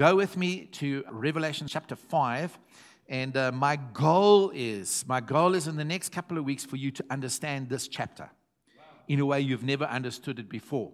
[0.00, 2.58] go with me to Revelation chapter 5.
[3.10, 6.76] And uh, my goal is, my goal is in the next couple of weeks for
[6.76, 8.30] you to understand this chapter
[9.08, 10.90] in a way you've never understood it before.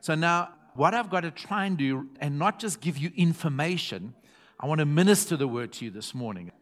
[0.00, 4.14] So now, what I've got to try and do, and not just give you information,
[4.60, 6.52] I want to minister the word to you this morning.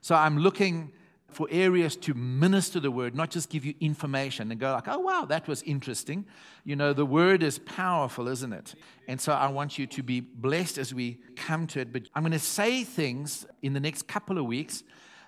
[0.00, 0.90] So I'm looking
[1.36, 4.98] for areas to minister the word, not just give you information and go like, oh
[4.98, 6.24] wow, that was interesting.
[6.64, 8.74] You know, the word is powerful, isn't it?
[9.06, 11.92] And so I want you to be blessed as we come to it.
[11.92, 14.82] But I'm going to say things in the next couple of weeks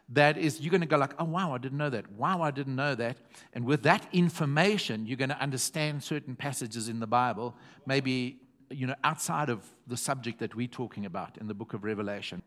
[0.09, 2.11] that is you're going to go like, oh wow, I didn't know that.
[2.13, 3.19] Wow, I didn't know that.
[3.53, 7.55] And with that information, you're going to understand certain passages in the Bible,
[7.85, 8.39] maybe
[8.71, 12.43] you know, outside of the subject that we're talking about in the book of Revelation.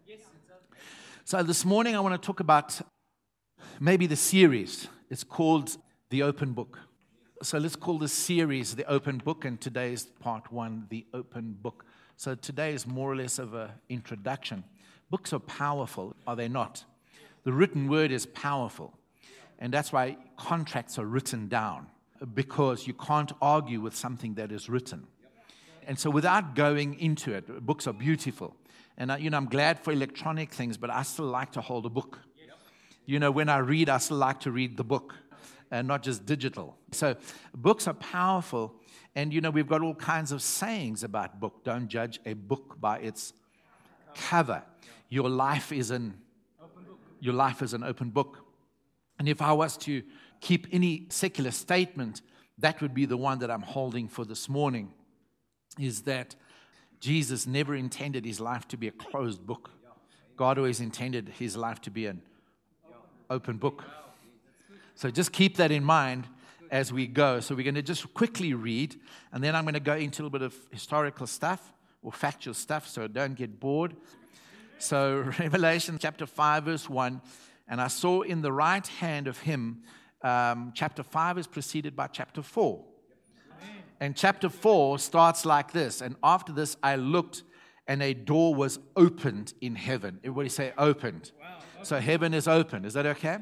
[1.25, 2.81] So this morning I want to talk about
[3.81, 4.87] maybe the series.
[5.09, 5.75] It's called
[6.11, 6.77] The Open Book.
[7.41, 11.57] So let's call this series The Open Book, and today is part one, The Open
[11.59, 11.83] Book.
[12.15, 14.63] So today is more or less of an introduction.
[15.09, 16.85] Books are powerful, are they not?
[17.43, 18.93] The written word is powerful.
[19.57, 21.87] And that's why contracts are written down,
[22.35, 25.07] because you can't argue with something that is written.
[25.87, 28.55] And so, without going into it, books are beautiful.
[28.95, 31.87] And, uh, you know, I'm glad for electronic things, but I still like to hold
[31.87, 32.19] a book.
[33.11, 35.13] You know, when I read, I still like to read the book
[35.69, 36.77] and not just digital.
[36.93, 37.17] So
[37.53, 38.73] books are powerful.
[39.15, 41.65] And, you know, we've got all kinds of sayings about book.
[41.65, 43.33] Don't judge a book by its
[44.15, 44.63] cover.
[45.09, 46.13] Your life is an
[47.19, 48.45] your life is an open book.
[49.19, 50.03] And if I was to
[50.39, 52.21] keep any secular statement,
[52.59, 54.93] that would be the one that I'm holding for this morning
[55.77, 56.35] is that
[57.01, 59.69] Jesus never intended his life to be a closed book.
[60.37, 62.21] God always intended his life to be an
[63.31, 63.83] open book.
[64.95, 66.27] So just keep that in mind
[66.69, 67.39] as we go.
[67.39, 68.99] So we're going to just quickly read,
[69.31, 71.73] and then I'm going to go into a little bit of historical stuff
[72.03, 73.95] or factual stuff, so don't get bored.
[74.77, 77.21] So, Revelation chapter 5, verse 1
[77.67, 79.83] And I saw in the right hand of him,
[80.23, 82.83] um, chapter 5 is preceded by chapter 4.
[83.99, 87.43] And chapter 4 starts like this And after this, I looked,
[87.87, 90.19] and a door was opened in heaven.
[90.23, 91.31] Everybody say, opened.
[91.39, 91.59] Wow.
[91.83, 92.85] So heaven is open.
[92.85, 93.39] Is that okay?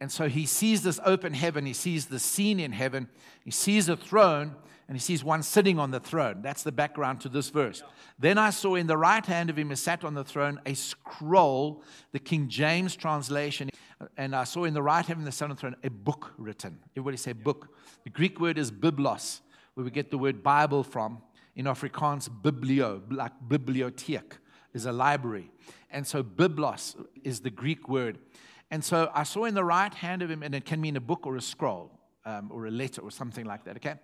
[0.00, 1.64] And so he sees this open heaven.
[1.64, 3.08] He sees the scene in heaven.
[3.44, 4.56] He sees a throne
[4.88, 6.42] and he sees one sitting on the throne.
[6.42, 7.82] That's the background to this verse.
[8.18, 10.74] Then I saw in the right hand of him who sat on the throne a
[10.74, 13.70] scroll, the King James translation.
[14.16, 16.32] And I saw in the right hand of the son of the throne a book
[16.36, 16.80] written.
[16.96, 17.68] Everybody say book.
[18.02, 19.40] The Greek word is biblos,
[19.74, 21.22] where we get the word Bible from.
[21.54, 24.38] In Afrikaans, biblio, like bibliotheek
[24.72, 25.50] is a library.
[25.90, 28.18] And so biblos is the Greek word.
[28.70, 31.00] And so I saw in the right hand of him, and it can mean a
[31.00, 31.90] book or a scroll
[32.24, 33.96] um, or a letter or something like that, okay?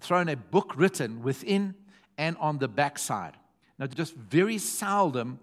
[0.00, 1.74] Throne a book written within
[2.16, 3.34] and on the backside.
[3.78, 5.38] Now, just very seldom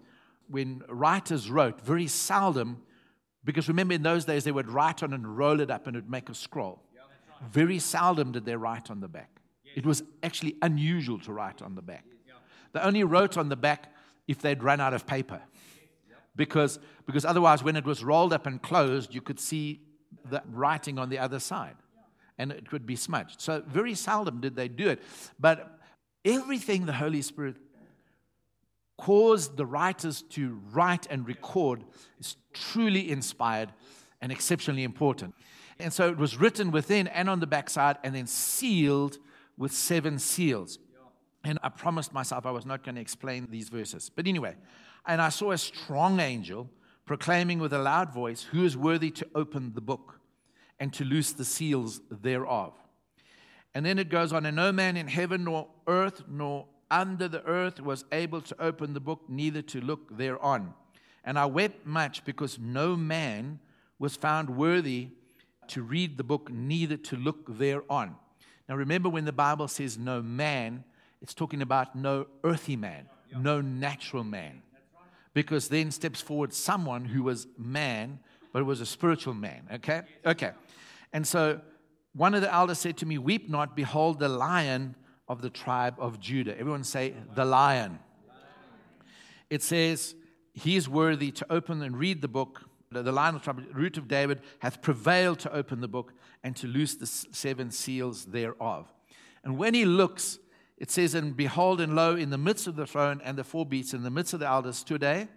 [0.48, 2.82] when writers wrote, very seldom,
[3.44, 6.00] because remember in those days they would write on and roll it up and it
[6.04, 6.82] would make a scroll.
[7.50, 9.30] Very seldom did they write on the back.
[9.74, 12.04] It was actually unusual to write on the back.
[12.72, 13.92] They only wrote on the back
[14.26, 15.40] if they'd run out of paper.
[16.34, 19.80] Because, because otherwise, when it was rolled up and closed, you could see
[20.28, 21.76] the writing on the other side
[22.38, 23.40] and it would be smudged.
[23.40, 25.02] So, very seldom did they do it.
[25.38, 25.78] But
[26.24, 27.56] everything the Holy Spirit
[28.98, 31.84] caused the writers to write and record
[32.18, 33.72] is truly inspired
[34.20, 35.34] and exceptionally important.
[35.78, 39.18] And so it was written within and on the backside and then sealed
[39.58, 40.78] with seven seals.
[41.46, 44.10] And I promised myself I was not going to explain these verses.
[44.10, 44.56] But anyway,
[45.06, 46.68] and I saw a strong angel
[47.04, 50.18] proclaiming with a loud voice, Who is worthy to open the book
[50.80, 52.74] and to loose the seals thereof?
[53.74, 57.44] And then it goes on, and no man in heaven nor earth nor under the
[57.44, 60.74] earth was able to open the book, neither to look thereon.
[61.22, 63.60] And I wept much because no man
[64.00, 65.10] was found worthy
[65.68, 68.16] to read the book, neither to look thereon.
[68.68, 70.82] Now remember, when the Bible says no man,
[71.22, 74.62] it's talking about no earthy man, no natural man.
[75.34, 78.20] Because then steps forward someone who was man,
[78.52, 79.68] but was a spiritual man.
[79.74, 80.02] Okay?
[80.24, 80.52] Okay.
[81.12, 81.60] And so
[82.14, 84.94] one of the elders said to me, Weep not, behold the lion
[85.28, 86.58] of the tribe of Judah.
[86.58, 87.98] Everyone say, the lion.
[89.50, 90.14] It says,
[90.54, 92.62] He is worthy to open and read the book.
[92.90, 96.56] The lion of the tribe, root of David, hath prevailed to open the book and
[96.56, 98.90] to loose the seven seals thereof.
[99.44, 100.38] And when he looks,
[100.76, 103.64] it says, And behold, and lo, in the midst of the throne and the four
[103.64, 105.28] beasts, in the midst of the elders, stood a,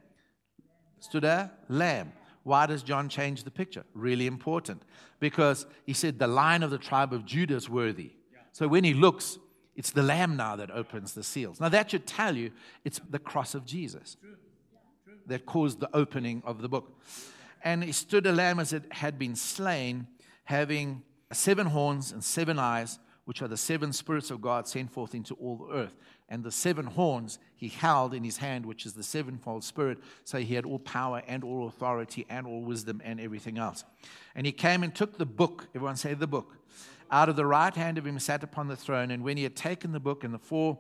[1.00, 2.14] stood a lamb.
[2.44, 3.86] Why does John change the picture?
[3.94, 4.84] Really important.
[5.20, 8.14] Because he said, The lion of the tribe of Judah is worthy.
[8.52, 9.38] So when he looks,
[9.76, 11.62] It's the lamb now that opens the seals.
[11.62, 12.52] Now, that should tell you
[12.84, 14.18] it's the cross of Jesus
[15.26, 17.02] that caused the opening of the book.
[17.64, 20.08] And he stood a lamb as it had been slain,
[20.44, 25.14] having seven horns and seven eyes, which are the seven spirits of God sent forth
[25.14, 25.96] into all the earth.
[26.30, 30.00] And the seven horns he held in his hand, which is the sevenfold spirit.
[30.24, 33.84] So he had all power and all authority and all wisdom and everything else.
[34.34, 36.58] And he came and took the book, everyone say the book,
[37.12, 39.12] out of the right hand of him sat upon the throne.
[39.12, 40.80] And when he had taken the book and the four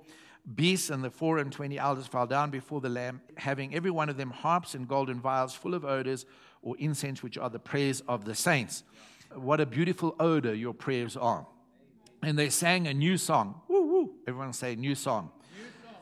[0.55, 4.09] beasts and the four and twenty elders fell down before the Lamb, having every one
[4.09, 6.25] of them harps and golden vials full of odors
[6.63, 8.83] or incense, which are the prayers of the saints.
[9.35, 11.45] What a beautiful odor your prayers are.
[12.21, 13.61] And they sang a new song.
[13.67, 14.11] Woo, woo.
[14.27, 15.31] Everyone say, new song.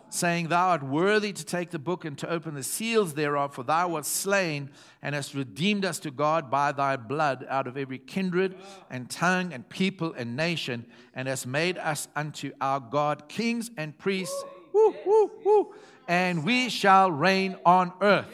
[0.10, 3.64] Saying, Thou art worthy to take the book and to open the seals thereof, for
[3.64, 4.70] thou wast slain
[5.02, 8.86] and hast redeemed us to God by thy blood out of every kindred ah.
[8.90, 13.98] and tongue and people and nation, and hast made us unto our God kings and
[13.98, 14.44] priests.
[14.72, 15.76] Woo, woo, woo.
[16.08, 18.34] And we shall reign on earth.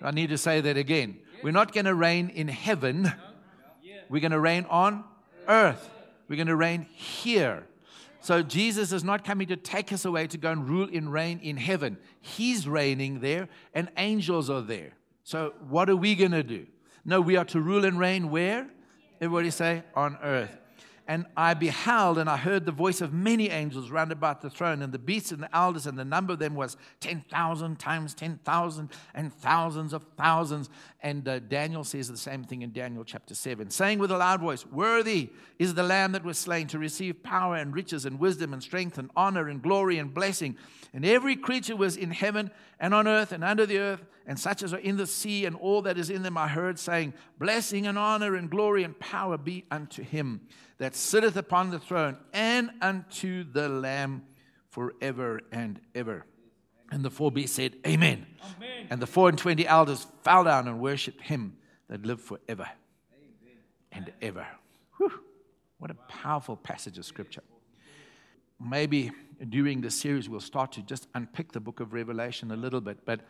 [0.00, 1.18] I need to say that again.
[1.42, 3.12] We're not going to reign in heaven,
[4.08, 5.04] we're going to reign on
[5.46, 5.90] earth.
[6.28, 7.66] We're going to reign here.
[8.20, 11.40] So Jesus is not coming to take us away to go and rule and reign
[11.42, 11.98] in heaven.
[12.20, 14.92] He's reigning there, and angels are there.
[15.24, 16.66] So what are we going to do?
[17.04, 18.66] No, we are to rule and reign where?
[19.20, 20.56] Everybody say, on earth.
[21.06, 24.80] And I beheld and I heard the voice of many angels round about the throne,
[24.80, 28.90] and the beasts and the elders, and the number of them was 10,000 times 10,000
[29.14, 30.70] and thousands of thousands.
[31.02, 34.40] And uh, Daniel says the same thing in Daniel chapter 7, saying with a loud
[34.40, 35.28] voice, Worthy
[35.58, 38.96] is the Lamb that was slain to receive power and riches and wisdom and strength
[38.96, 40.56] and honor and glory and blessing.
[40.94, 44.62] And every creature was in heaven and on earth and under the earth, and such
[44.62, 47.86] as are in the sea and all that is in them, I heard saying, Blessing
[47.86, 50.40] and honor and glory and power be unto him
[50.78, 54.24] that sitteth upon the throne and unto the Lamb
[54.70, 56.24] forever and ever.
[56.90, 58.26] And the four beasts said, Amen.
[58.56, 58.86] Amen.
[58.90, 61.56] And the four and twenty elders fell down and worshipped him
[61.88, 62.68] that lived forever
[63.12, 63.56] Amen.
[63.92, 64.46] and ever.
[64.96, 65.12] Whew.
[65.78, 67.42] What a powerful passage of scripture.
[68.60, 69.12] Maybe
[69.48, 73.04] during the series we'll start to just unpick the book of Revelation a little bit,
[73.04, 73.20] but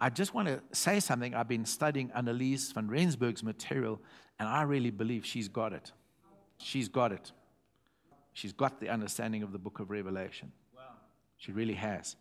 [0.00, 1.34] I just want to say something.
[1.34, 4.00] I've been studying Anneliese van Rensburg's material,
[4.38, 5.92] and I really believe she's got it.
[6.58, 7.32] She's got it.
[8.32, 10.52] She's got the understanding of the book of Revelation.
[10.76, 10.82] Wow.
[11.36, 12.16] She really has.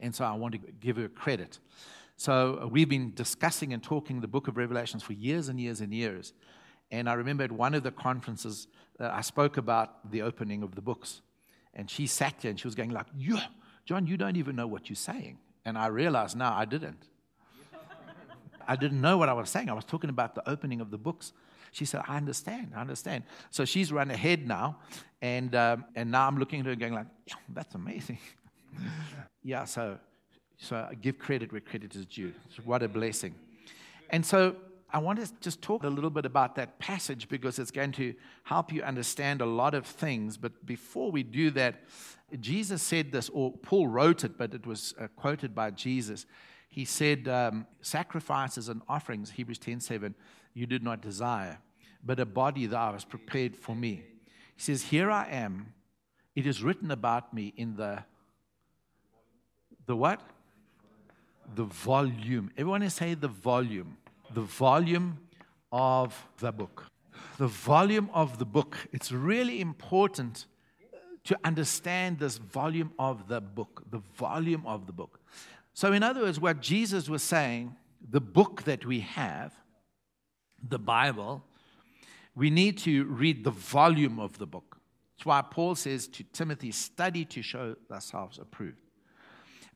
[0.00, 1.60] And so I want to give her credit.
[2.16, 5.80] So uh, we've been discussing and talking the book of Revelations for years and years
[5.80, 6.32] and years.
[6.92, 8.68] And I remember at one of the conferences,
[9.00, 11.22] uh, I spoke about the opening of the books.
[11.74, 13.46] And she sat there and she was going like, yeah,
[13.86, 15.38] John, you don't even know what you're saying.
[15.64, 17.08] And I realized now I didn't.
[18.68, 19.70] I didn't know what I was saying.
[19.70, 21.32] I was talking about the opening of the books.
[21.72, 23.24] She said, I understand, I understand.
[23.50, 24.78] So she's run ahead now,
[25.22, 28.18] and, um, and now I'm looking at her going like, yeah, that's amazing.
[29.42, 29.98] yeah, so,
[30.58, 32.34] so give credit where credit is due.
[32.64, 33.34] What a blessing.
[34.10, 34.56] And so
[34.92, 38.14] I want to just talk a little bit about that passage because it's going to
[38.44, 40.36] help you understand a lot of things.
[40.36, 41.84] But before we do that,
[42.40, 46.26] Jesus said this, or Paul wrote it, but it was uh, quoted by Jesus.
[46.68, 50.14] He said, um, Sacrifices and offerings, Hebrews 10 7,
[50.54, 51.58] you did not desire,
[52.04, 54.04] but a body thou hast prepared for me.
[54.56, 55.72] He says, Here I am.
[56.34, 58.04] It is written about me in the
[59.86, 60.20] the what?
[61.54, 62.50] The volume.
[62.56, 63.96] Everyone say the volume.
[64.34, 65.18] The volume
[65.70, 66.86] of the book.
[67.38, 68.76] The volume of the book.
[68.92, 70.46] It's really important
[71.24, 73.84] to understand this volume of the book.
[73.90, 75.20] The volume of the book.
[75.74, 77.76] So, in other words, what Jesus was saying,
[78.10, 79.54] the book that we have,
[80.68, 81.44] the Bible,
[82.34, 84.78] we need to read the volume of the book.
[85.16, 88.80] That's why Paul says to Timothy, study to show thyself approved.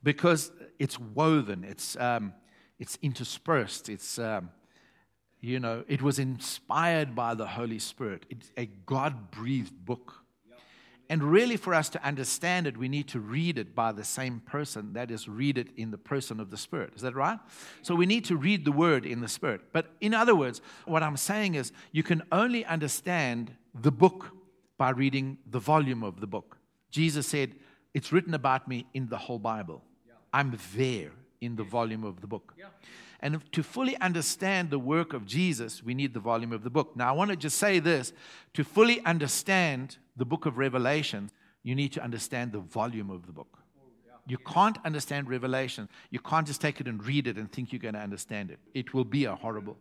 [0.03, 2.33] Because it's woven, it's, um,
[2.79, 4.51] it's interspersed, it's, um,
[5.41, 8.27] you know, it was inspired by the Holy Spirit.
[8.29, 10.23] It's a God breathed book.
[11.09, 14.41] And really, for us to understand it, we need to read it by the same
[14.41, 14.95] person.
[14.95, 16.95] That is, read it in the person of the Spirit.
[16.97, 17.39] Is that right?
[17.83, 19.61] So we need to read the word in the Spirit.
[19.73, 24.33] But in other words, what I'm saying is you can only understand the book
[24.79, 26.59] by reading the volume of the book.
[26.91, 27.55] Jesus said,
[27.95, 29.85] It's written about me in the whole Bible.
[30.33, 32.55] I'm there in the volume of the book.
[33.21, 36.97] And to fully understand the work of Jesus, we need the volume of the book.
[36.97, 38.13] Now, I want to just say this
[38.55, 41.31] to fully understand the book of Revelation,
[41.63, 43.59] you need to understand the volume of the book.
[44.29, 45.89] You can't understand Revelation.
[46.11, 48.59] You can't just take it and read it and think you're going to understand it.
[48.75, 49.77] It will be a horrible,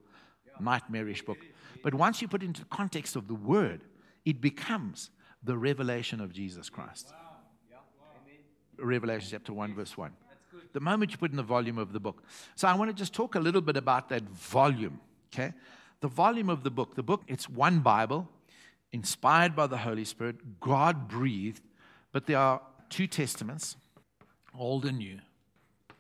[0.60, 1.40] nightmarish book.
[1.84, 3.82] But once you put it into the context of the word,
[4.24, 5.10] it becomes
[5.44, 7.14] the revelation of Jesus Christ.
[8.78, 10.12] Revelation chapter 1, verse 1.
[10.76, 12.22] The moment you put in the volume of the book.
[12.56, 15.00] So I want to just talk a little bit about that volume,
[15.34, 15.54] okay?
[16.02, 16.96] The volume of the book.
[16.96, 18.28] The book, it's one Bible,
[18.92, 21.62] inspired by the Holy Spirit, God breathed,
[22.12, 23.78] but there are two testaments,
[24.54, 25.20] old and new,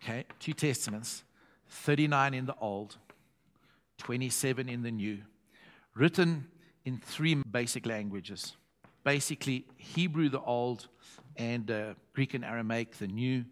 [0.03, 0.25] okay?
[0.41, 1.23] Two testaments,
[1.69, 2.97] 39 in the old,
[3.99, 5.19] 27 in the new,
[5.95, 6.47] written
[6.83, 8.57] in three basic languages
[9.05, 10.89] basically Hebrew, the old,
[11.37, 13.45] and uh, Greek and Aramaic, the new.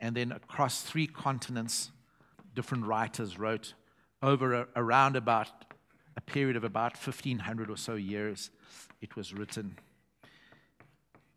[0.00, 1.90] And then across three continents,
[2.54, 3.74] different writers wrote
[4.22, 5.48] over a, around about
[6.16, 8.50] a period of about 1500 or so years,
[9.00, 9.76] it was written.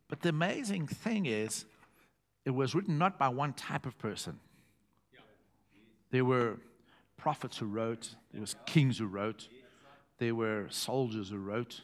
[0.07, 1.65] But the amazing thing is,
[2.43, 4.39] it was written not by one type of person.
[6.09, 6.57] There were
[7.17, 9.47] prophets who wrote, there was kings who wrote,
[10.17, 11.81] there were soldiers who wrote,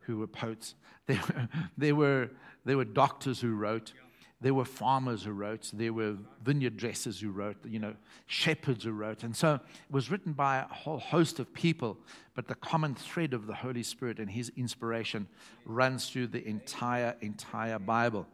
[0.00, 0.74] who were poets.
[1.06, 2.28] There there were,
[2.66, 3.94] there were doctors who wrote.
[4.40, 5.70] There were farmers who wrote.
[5.72, 7.94] There were vineyard dressers who wrote, you know,
[8.26, 9.24] shepherds who wrote.
[9.24, 11.98] And so it was written by a whole host of people,
[12.34, 15.26] but the common thread of the Holy Spirit and his inspiration
[15.64, 18.28] runs through the entire, entire Bible.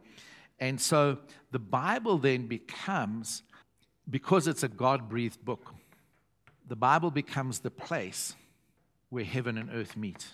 [0.59, 1.17] And so
[1.51, 3.41] the Bible then becomes,
[4.07, 5.73] because it's a God breathed book,
[6.67, 8.35] the Bible becomes the place
[9.09, 10.27] where heaven and earth meet.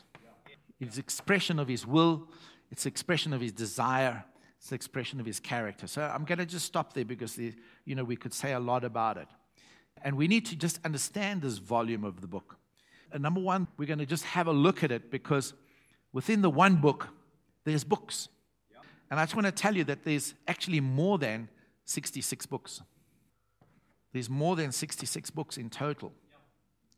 [0.82, 2.28] It's expression of his will,
[2.72, 4.26] it's expression of his desire,
[4.62, 5.88] it's expression of his character.
[5.88, 7.52] So I'm going to just stop there because the,
[7.84, 9.28] you know we could say a lot about it.
[10.04, 12.58] And we need to just understand this volume of the book.
[13.12, 15.54] And number one, we're going to just have a look at it because
[16.14, 17.10] within the one book,
[17.64, 18.30] there's books.
[19.10, 21.50] And I just want to tell you that there's actually more than
[21.86, 22.82] 66 books.
[24.14, 26.14] There's more than 66 books in total.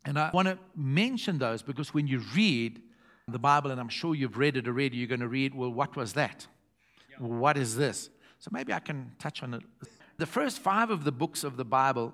[0.04, 2.82] And I want to mention those because when you read,
[3.26, 5.96] the Bible, and I'm sure you've read it already, you're going to read, well, what
[5.96, 6.46] was that?
[7.18, 8.10] What is this?
[8.38, 9.62] So maybe I can touch on it.
[10.16, 12.12] The first five of the books of the Bible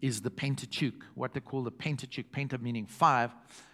[0.00, 3.30] is the Pentateuch, what they call the Pentateuch, Penta meaning five.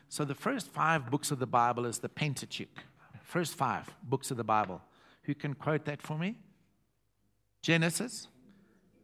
[0.08, 2.85] So the first five books of the Bible is the Pentateuch.
[3.23, 4.80] First five books of the Bible.
[5.25, 6.37] Who can quote that for me?
[7.61, 8.28] Genesis,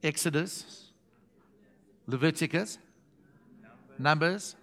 [0.02, 0.92] Exodus,
[2.06, 2.78] Leviticus,
[3.98, 4.54] Numbers,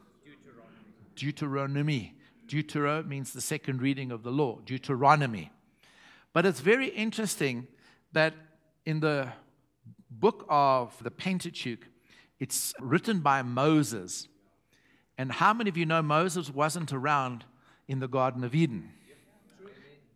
[1.16, 2.16] Deuteronomy.
[2.48, 5.52] Deutero means the second reading of the law, Deuteronomy.
[6.34, 7.68] But it's very interesting
[8.14, 8.34] that
[8.86, 9.30] in the
[10.10, 11.86] book of the Pentateuch,
[12.40, 14.28] it's written by Moses.
[15.18, 17.46] And how many of you know Moses wasn't around
[17.88, 18.92] in the Garden of Eden?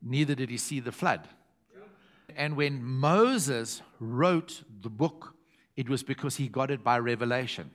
[0.02, 1.28] Neither did he see the flood.
[2.36, 5.36] And when Moses wrote the book,
[5.76, 7.72] it was because he got it by revelation.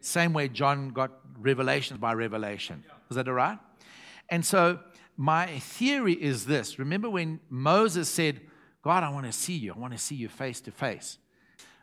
[0.00, 2.84] Same way John got revelation by revelation.
[3.10, 3.58] Is that all right?
[4.28, 4.80] And so
[5.16, 8.40] my theory is this remember when Moses said,
[8.82, 11.18] God, I want to see you, I want to see you face to face.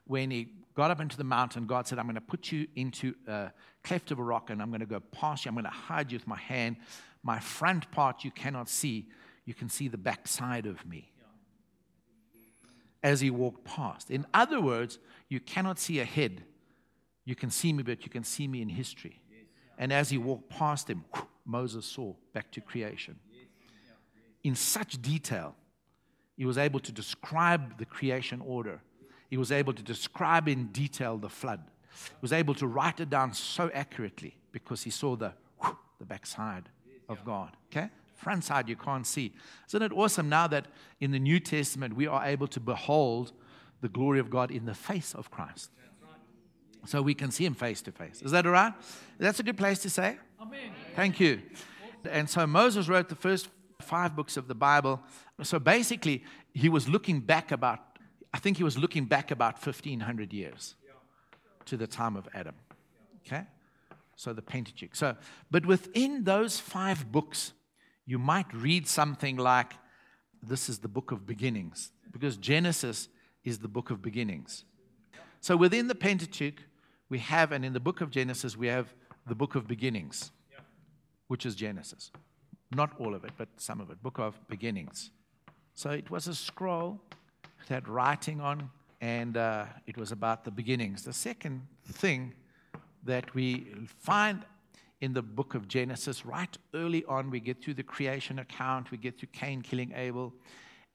[0.05, 3.13] When he got up into the mountain, God said, I'm going to put you into
[3.27, 3.51] a
[3.83, 5.49] cleft of a rock and I'm going to go past you.
[5.49, 6.77] I'm going to hide you with my hand.
[7.23, 9.07] My front part you cannot see,
[9.45, 11.11] you can see the backside of me
[13.01, 14.09] as he walked past.
[14.09, 14.97] In other words,
[15.29, 16.43] you cannot see ahead.
[17.25, 19.21] You can see me, but you can see me in history.
[19.77, 21.03] And as he walked past him,
[21.45, 23.19] Moses saw back to creation.
[24.43, 25.55] In such detail,
[26.35, 28.81] he was able to describe the creation order.
[29.29, 31.61] He was able to describe in detail the flood.
[32.09, 35.33] He was able to write it down so accurately because he saw the,
[35.99, 36.69] the backside
[37.07, 37.55] of God.
[37.71, 37.89] Okay?
[38.15, 39.33] Front side you can't see.
[39.67, 40.67] Isn't it awesome now that
[40.99, 43.33] in the New Testament we are able to behold
[43.81, 45.71] the glory of God in the face of Christ?
[46.85, 48.21] So we can see him face to face.
[48.21, 48.73] Is that all right?
[49.17, 50.17] That's a good place to say?
[50.41, 50.71] Amen.
[50.95, 51.41] Thank you.
[52.09, 53.47] And so Moses wrote the first
[53.81, 55.01] five books of the Bible.
[55.43, 56.23] So basically,
[56.53, 57.79] he was looking back about,
[58.33, 60.75] I think he was looking back about 1,500 years
[61.65, 62.55] to the time of Adam.
[63.25, 63.43] Okay?
[64.15, 64.95] So the Pentateuch.
[64.95, 65.15] So,
[65.49, 67.53] but within those five books,
[68.05, 69.73] you might read something like,
[70.41, 73.07] this is the book of beginnings, because Genesis
[73.45, 74.65] is the book of beginnings.
[75.39, 76.61] So within the Pentateuch,
[77.09, 78.93] we have, and in the book of Genesis, we have
[79.27, 80.31] the book of beginnings,
[81.27, 82.11] which is Genesis.
[82.75, 84.01] Not all of it, but some of it.
[84.01, 85.11] Book of beginnings.
[85.75, 86.99] So it was a scroll,
[87.61, 88.69] it had writing on,
[89.01, 91.03] and uh, it was about the beginnings.
[91.03, 92.33] The second thing
[93.03, 93.67] that we
[93.99, 94.45] find
[95.01, 98.97] in the book of Genesis, right early on, we get through the creation account, we
[98.97, 100.33] get through Cain killing Abel,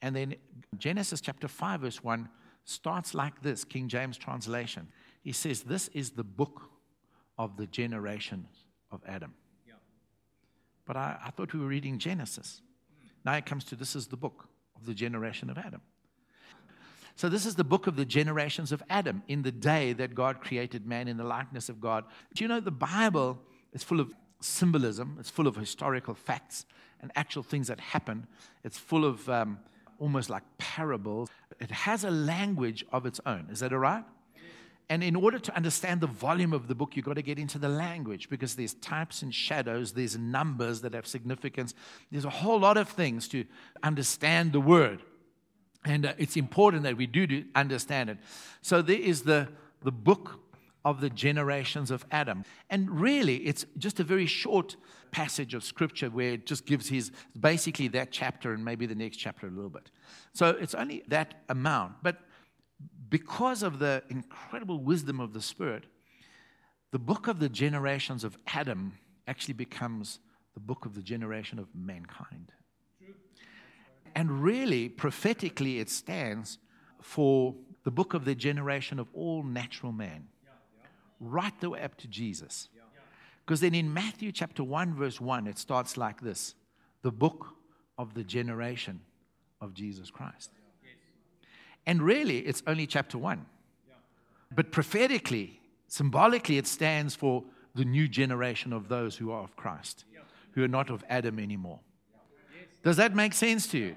[0.00, 0.34] and then
[0.78, 2.28] Genesis chapter 5, verse 1
[2.64, 4.88] starts like this King James translation.
[5.28, 6.62] He says, This is the book
[7.36, 8.48] of the generations
[8.90, 9.34] of Adam.
[9.66, 9.74] Yeah.
[10.86, 12.62] But I, I, thought we were reading Genesis.
[13.26, 15.82] Now it comes to this is the book of the generation of Adam.
[17.14, 20.40] So, this is the book of the generations of Adam in the day that God
[20.40, 22.04] created man in the likeness of God.
[22.32, 23.38] Do you know the Bible
[23.74, 26.64] is full of symbolism, it's full of historical facts
[27.02, 28.26] and actual things that happen,
[28.64, 29.58] it's full of um,
[29.98, 31.28] almost like parables.
[31.60, 33.48] It has a language of its own.
[33.50, 34.04] Is that all right?
[34.90, 37.58] And in order to understand the volume of the book, you've got to get into
[37.58, 41.74] the language because there's types and shadows, there's numbers that have significance,
[42.10, 43.44] there's a whole lot of things to
[43.82, 45.02] understand the word.
[45.84, 48.18] And uh, it's important that we do understand it.
[48.62, 49.48] So there is the,
[49.82, 50.40] the book
[50.84, 52.44] of the generations of Adam.
[52.70, 54.76] And really, it's just a very short
[55.10, 59.18] passage of scripture where it just gives his basically that chapter and maybe the next
[59.18, 59.90] chapter a little bit.
[60.32, 61.96] So it's only that amount.
[62.02, 62.20] But
[63.08, 65.84] because of the incredible wisdom of the Spirit,
[66.90, 68.94] the book of the generations of Adam
[69.26, 70.20] actually becomes
[70.54, 72.52] the book of the generation of mankind.
[74.14, 76.58] And really, prophetically, it stands
[77.00, 80.28] for the book of the generation of all natural man,
[81.20, 82.68] right the way up to Jesus.
[83.44, 86.54] Because then in Matthew chapter 1, verse 1, it starts like this
[87.02, 87.54] the book
[87.96, 89.00] of the generation
[89.60, 90.50] of Jesus Christ.
[91.88, 93.46] And really, it's only chapter 1.
[94.54, 100.04] But prophetically, symbolically, it stands for the new generation of those who are of Christ,
[100.52, 101.80] who are not of Adam anymore.
[102.82, 103.94] Does that make sense to you?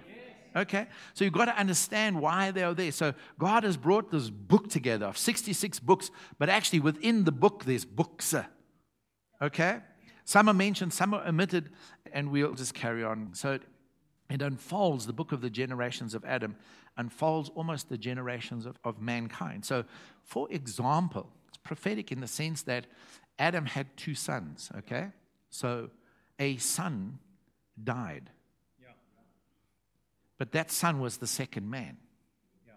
[0.55, 0.87] Okay?
[1.13, 2.93] So you've got to understand why they are there.
[2.93, 7.65] So God has brought this book together of 66 books, but actually within the book,
[7.65, 8.33] there's books.
[9.41, 9.79] Okay?
[10.23, 11.71] Some are mentioned, some are omitted,
[12.13, 13.31] and we'll just carry on.
[13.33, 13.59] So
[14.31, 16.55] it, unfolds the book of the generations of Adam,
[16.97, 19.65] unfolds almost the generations of, of mankind.
[19.65, 19.85] So,
[20.23, 22.85] for example, it's prophetic in the sense that
[23.39, 25.09] Adam had two sons, okay?
[25.49, 25.89] So
[26.39, 27.19] a son
[27.81, 28.29] died.
[30.41, 31.97] But that son was the second man.
[32.65, 32.73] Yeah.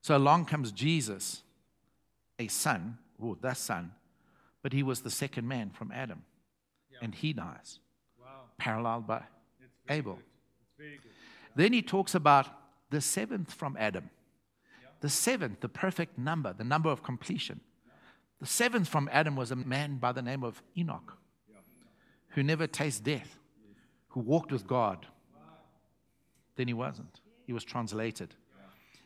[0.00, 1.42] So along comes Jesus,
[2.38, 3.92] a son, or the son,
[4.62, 6.22] but he was the second man from Adam.
[6.90, 7.00] Yeah.
[7.02, 7.78] And he dies,
[8.18, 8.44] wow.
[8.56, 9.22] paralleled by
[9.90, 10.18] Abel.
[11.54, 12.48] Then he talks about
[12.90, 14.10] the seventh from Adam.
[15.00, 17.60] The seventh, the perfect number, the number of completion.
[18.40, 21.16] The seventh from Adam was a man by the name of Enoch,
[22.30, 23.38] who never tasted death,
[24.08, 25.06] who walked with God,
[26.56, 27.20] then he wasn't.
[27.46, 28.34] He was translated.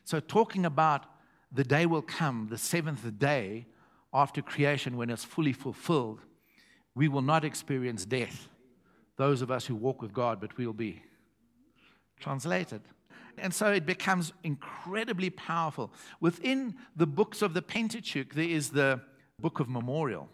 [0.04, 1.06] So, talking about
[1.52, 3.66] the day will come, the seventh day
[4.12, 6.20] after creation, when it's fully fulfilled,
[6.94, 8.48] we will not experience death,
[9.16, 11.02] those of us who walk with God, but we'll be
[12.20, 12.82] translated.
[13.38, 15.92] And so it becomes incredibly powerful.
[16.20, 19.00] Within the books of the Pentateuch, there is the
[19.38, 20.28] book of memorial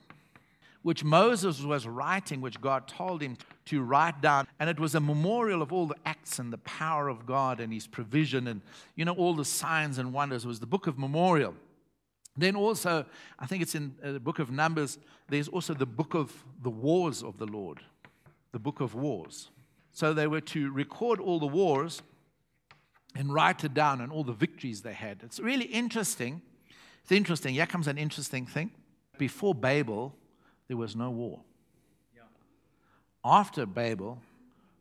[0.83, 4.47] which Moses was writing, which God told him to write down.
[4.59, 7.73] And it was a memorial of all the acts and the power of God and
[7.73, 8.61] his provision and,
[8.97, 10.45] you know, all the signs and wonders.
[10.45, 11.55] It was the book of memorial.
[12.37, 13.05] Then also,
[13.39, 16.71] I think it's in uh, the book of Numbers, there's also the book of the
[16.71, 17.81] wars of the Lord,
[18.53, 19.51] the book of wars.
[19.93, 22.03] So they were to record all the wars
[23.15, 25.21] and write it down and all the victories they had.
[25.23, 26.41] It's really interesting.
[27.03, 27.55] It's interesting.
[27.55, 28.71] Here comes an interesting thing.
[29.19, 30.15] Before Babel,
[30.69, 31.41] there was no war.
[32.17, 32.23] Yeah.
[33.25, 34.19] After Babel,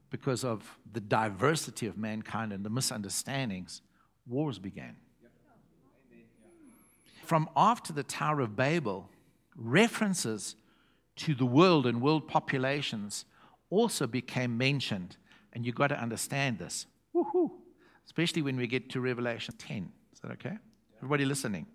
[0.10, 3.82] because of the diversity of mankind and the misunderstandings,
[4.28, 4.96] wars began.
[7.24, 9.10] From after the Tower of Babel,
[9.56, 10.56] references
[11.18, 13.26] to the world and world populations
[13.72, 15.18] also became mentioned.
[15.54, 16.86] And you've got to understand this.
[17.16, 17.50] Woohoo!
[18.06, 19.92] Especially when we get to Revelation 10.
[20.14, 20.58] Is that okay?
[20.98, 21.66] Everybody listening?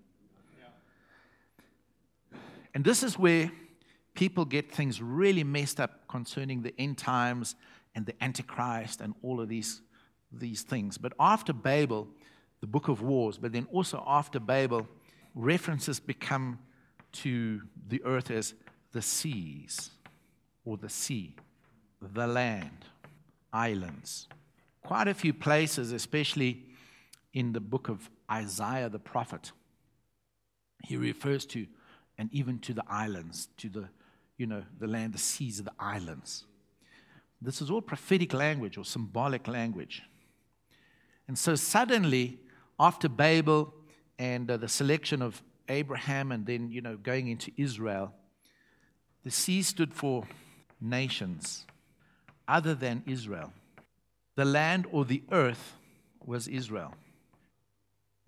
[2.74, 3.50] And this is where
[4.14, 7.54] people get things really messed up concerning the end times
[7.94, 9.80] and the Antichrist and all of these,
[10.30, 10.98] these things.
[10.98, 12.06] But after Babel,
[12.60, 14.86] the book of wars, but then also after Babel,
[15.34, 16.58] references become
[17.12, 18.52] to the earth as
[18.92, 19.90] the seas
[20.66, 21.34] or the sea,
[22.00, 22.84] the land,
[23.52, 24.28] islands.
[24.82, 26.64] Quite a few places, especially
[27.32, 29.52] in the book of Isaiah the prophet,
[30.84, 31.66] he refers to
[32.18, 33.88] and even to the islands, to the
[34.36, 36.44] you know, the land, the seas, the islands.
[37.40, 40.02] This is all prophetic language or symbolic language.
[41.28, 42.38] And so suddenly,
[42.78, 43.74] after Babel
[44.18, 48.14] and uh, the selection of Abraham and then, you know, going into Israel,
[49.24, 50.26] the sea stood for
[50.80, 51.64] nations
[52.48, 53.52] other than Israel.
[54.36, 55.74] The land or the earth
[56.24, 56.94] was Israel,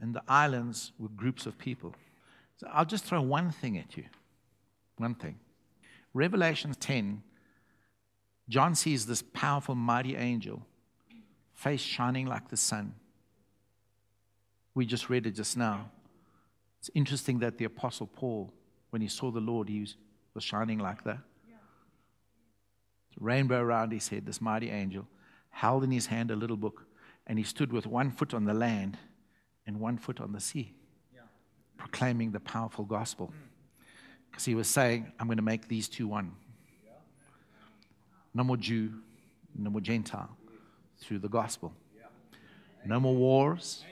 [0.01, 1.95] and the islands were groups of people.
[2.57, 4.05] So I'll just throw one thing at you.
[4.97, 5.39] One thing.
[6.15, 7.23] Revelation 10,
[8.49, 10.63] John sees this powerful, mighty angel
[11.59, 12.95] face shining like the sun.
[14.75, 15.91] We just read it just now.
[16.79, 18.53] It's interesting that the Apostle Paul,
[18.91, 19.85] when he saw the Lord, he
[20.35, 21.19] was shining like that.
[23.19, 25.07] Rainbow around his head, this mighty angel,
[25.51, 26.87] held in his hand a little book,
[27.27, 28.99] and he stood with one foot on the land
[29.67, 30.75] and one foot on the sea,
[31.15, 31.21] yeah.
[31.77, 33.33] proclaiming the powerful gospel.
[34.31, 36.33] Because he was saying, I'm going to make these two one.
[38.35, 38.93] No more Jew,
[39.57, 40.31] no more Gentile
[40.99, 41.73] through the gospel.
[42.87, 43.85] No more wars,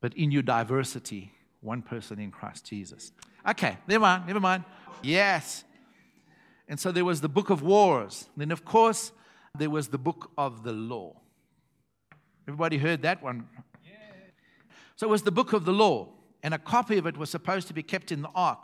[0.00, 3.12] but in your diversity, one person in Christ Jesus.
[3.46, 4.64] Okay, never mind, never mind.
[5.02, 5.64] Yes.
[6.68, 8.28] And so there was the book of wars.
[8.36, 9.12] Then, of course,
[9.56, 11.16] there was the book of the law.
[12.46, 13.48] Everybody heard that one?
[14.96, 16.08] So it was the book of the law,
[16.42, 18.58] and a copy of it was supposed to be kept in the ark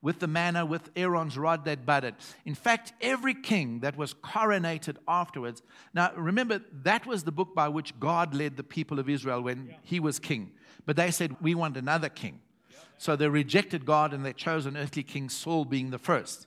[0.00, 2.14] with the manna, with Aaron's rod that budded.
[2.44, 5.62] In fact, every king that was coronated afterwards.
[5.92, 9.66] Now, remember, that was the book by which God led the people of Israel when
[9.66, 9.76] yeah.
[9.82, 10.52] he was king.
[10.86, 12.40] But they said, We want another king.
[12.70, 12.76] Yeah.
[12.96, 16.46] So they rejected God and they chose an earthly king, Saul being the first.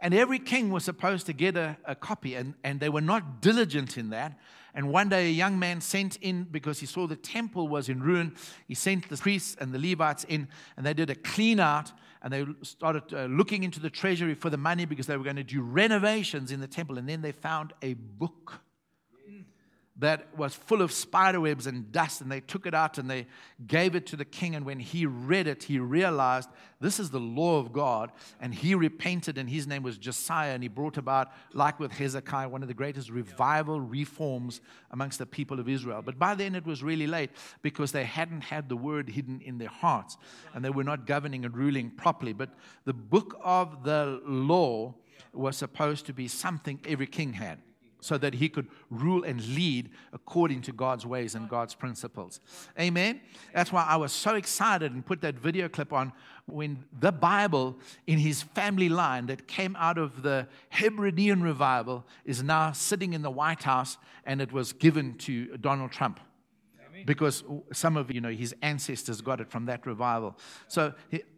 [0.00, 3.40] And every king was supposed to get a, a copy, and, and they were not
[3.40, 4.38] diligent in that.
[4.74, 8.02] And one day, a young man sent in because he saw the temple was in
[8.02, 8.36] ruin.
[8.68, 12.32] He sent the priests and the Levites in, and they did a clean out and
[12.32, 15.44] they started uh, looking into the treasury for the money because they were going to
[15.44, 16.98] do renovations in the temple.
[16.98, 18.60] And then they found a book
[19.98, 23.26] that was full of spiderwebs and dust, and they took it out and they
[23.66, 24.54] gave it to the king.
[24.54, 28.12] And when he read it, he realized this is the law of God.
[28.38, 32.50] And he repented, and his name was Josiah, and he brought about, like with Hezekiah,
[32.50, 36.02] one of the greatest revival reforms amongst the people of Israel.
[36.02, 37.30] But by then it was really late
[37.62, 40.18] because they hadn't had the word hidden in their hearts,
[40.52, 42.34] and they were not governing and ruling properly.
[42.34, 42.50] But
[42.84, 44.94] the book of the law
[45.32, 47.60] was supposed to be something every king had
[48.06, 52.40] so that he could rule and lead according to God's ways and God's principles.
[52.78, 53.20] Amen.
[53.52, 56.12] That's why I was so excited and put that video clip on
[56.46, 62.42] when the Bible in his family line that came out of the Hebridean revival is
[62.42, 66.20] now sitting in the White House and it was given to Donald Trump
[67.04, 70.38] because some of you know his ancestors got it from that revival.
[70.68, 70.94] So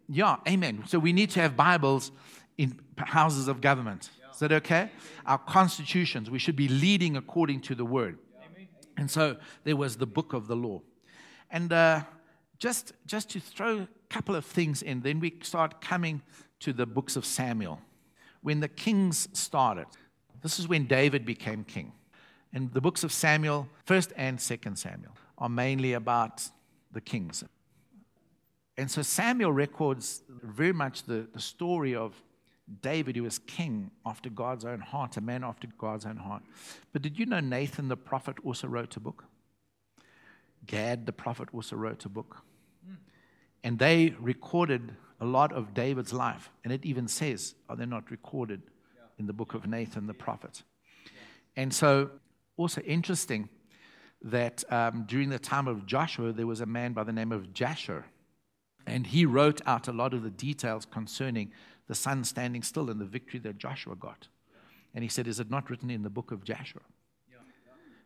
[0.09, 0.85] yeah, amen.
[0.87, 2.13] So we need to have Bibles
[2.59, 4.11] in houses of government.
[4.39, 4.93] Is that okay?
[5.27, 8.21] Our constitutions, we should be leading according to the word.
[8.97, 10.81] And so there was the book of the law.
[11.51, 12.03] And uh,
[12.61, 16.23] just, just to throw a couple of things in, then we start coming
[16.61, 17.81] to the books of Samuel.
[18.41, 19.87] When the kings started,
[20.41, 21.91] this is when David became king.
[22.53, 26.49] And the books of Samuel, 1st and 2nd Samuel, are mainly about
[26.93, 27.43] the kings.
[28.77, 32.15] And so Samuel records very much the, the story of
[32.83, 36.43] David, who was king after God's own heart, a man after God's own heart.
[36.93, 39.25] But did you know Nathan the prophet also wrote a book?
[40.67, 42.43] Gad the prophet also wrote a book.
[43.65, 46.51] And they recorded a lot of David's life.
[46.63, 48.63] And it even says, are they not recorded
[49.19, 50.63] in the book of Nathan the prophet?
[51.57, 52.11] And so,
[52.57, 53.49] also interesting
[54.23, 57.53] that um, during the time of Joshua, there was a man by the name of
[57.53, 58.05] Jasher.
[58.87, 61.53] And he wrote out a lot of the details concerning
[61.89, 64.29] the sun standing still and the victory that Joshua got.
[64.95, 66.83] And he said, Is it not written in the book of Jasher?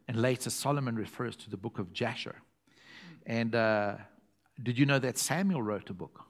[0.09, 2.37] And later, Solomon refers to the book of Jasher.
[3.27, 3.97] And uh,
[4.63, 6.25] did you know that Samuel wrote a book?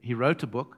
[0.00, 0.76] He wrote a book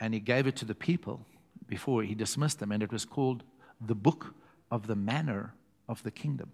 [0.00, 1.26] and he gave it to the people
[1.66, 3.44] before he dismissed them, and it was called
[3.80, 4.34] The Book
[4.70, 5.54] of the Manner
[5.88, 6.50] of the Kingdom.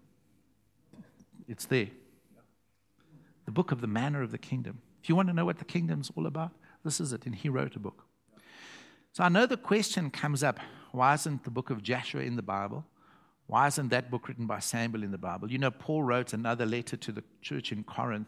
[1.47, 1.87] It's there.
[3.45, 4.81] The book of the manner of the kingdom.
[5.01, 6.51] If you want to know what the kingdom's all about,
[6.83, 7.25] this is it.
[7.25, 8.06] And he wrote a book.
[9.17, 10.59] So I know the question comes up
[10.91, 12.85] why isn't the book of Joshua in the Bible?
[13.47, 15.51] Why isn't that book written by Samuel in the Bible?
[15.51, 18.27] You know, Paul wrote another letter to the church in Corinth.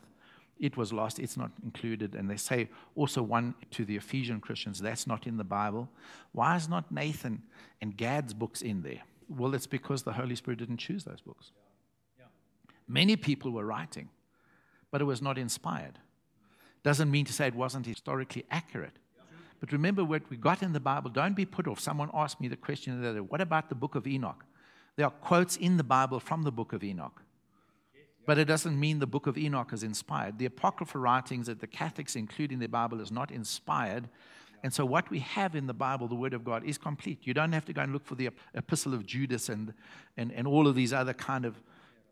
[0.60, 2.16] It was lost, it's not included.
[2.16, 5.88] And they say also one to the Ephesian Christians, that's not in the Bible.
[6.32, 7.44] Why is not Nathan
[7.82, 9.04] and Gad's books in there?
[9.28, 11.52] Well, it's because the Holy Spirit didn't choose those books.
[12.88, 14.10] Many people were writing,
[14.90, 16.00] but it was not inspired.
[16.82, 18.98] Doesn't mean to say it wasn't historically accurate.
[19.60, 21.10] But remember what we got in the Bible.
[21.10, 21.80] Don't be put off.
[21.80, 24.46] Someone asked me the question the other day what about the book of Enoch?
[24.96, 27.22] There are quotes in the Bible from the book of Enoch.
[28.26, 30.38] But it doesn't mean the book of Enoch is inspired.
[30.38, 34.08] The apocryphal writings that the Catholics include in their Bible is not inspired.
[34.62, 37.20] And so, what we have in the Bible, the Word of God, is complete.
[37.24, 39.74] You don't have to go and look for the Epistle of Judas and,
[40.18, 41.62] and, and all of these other kind of,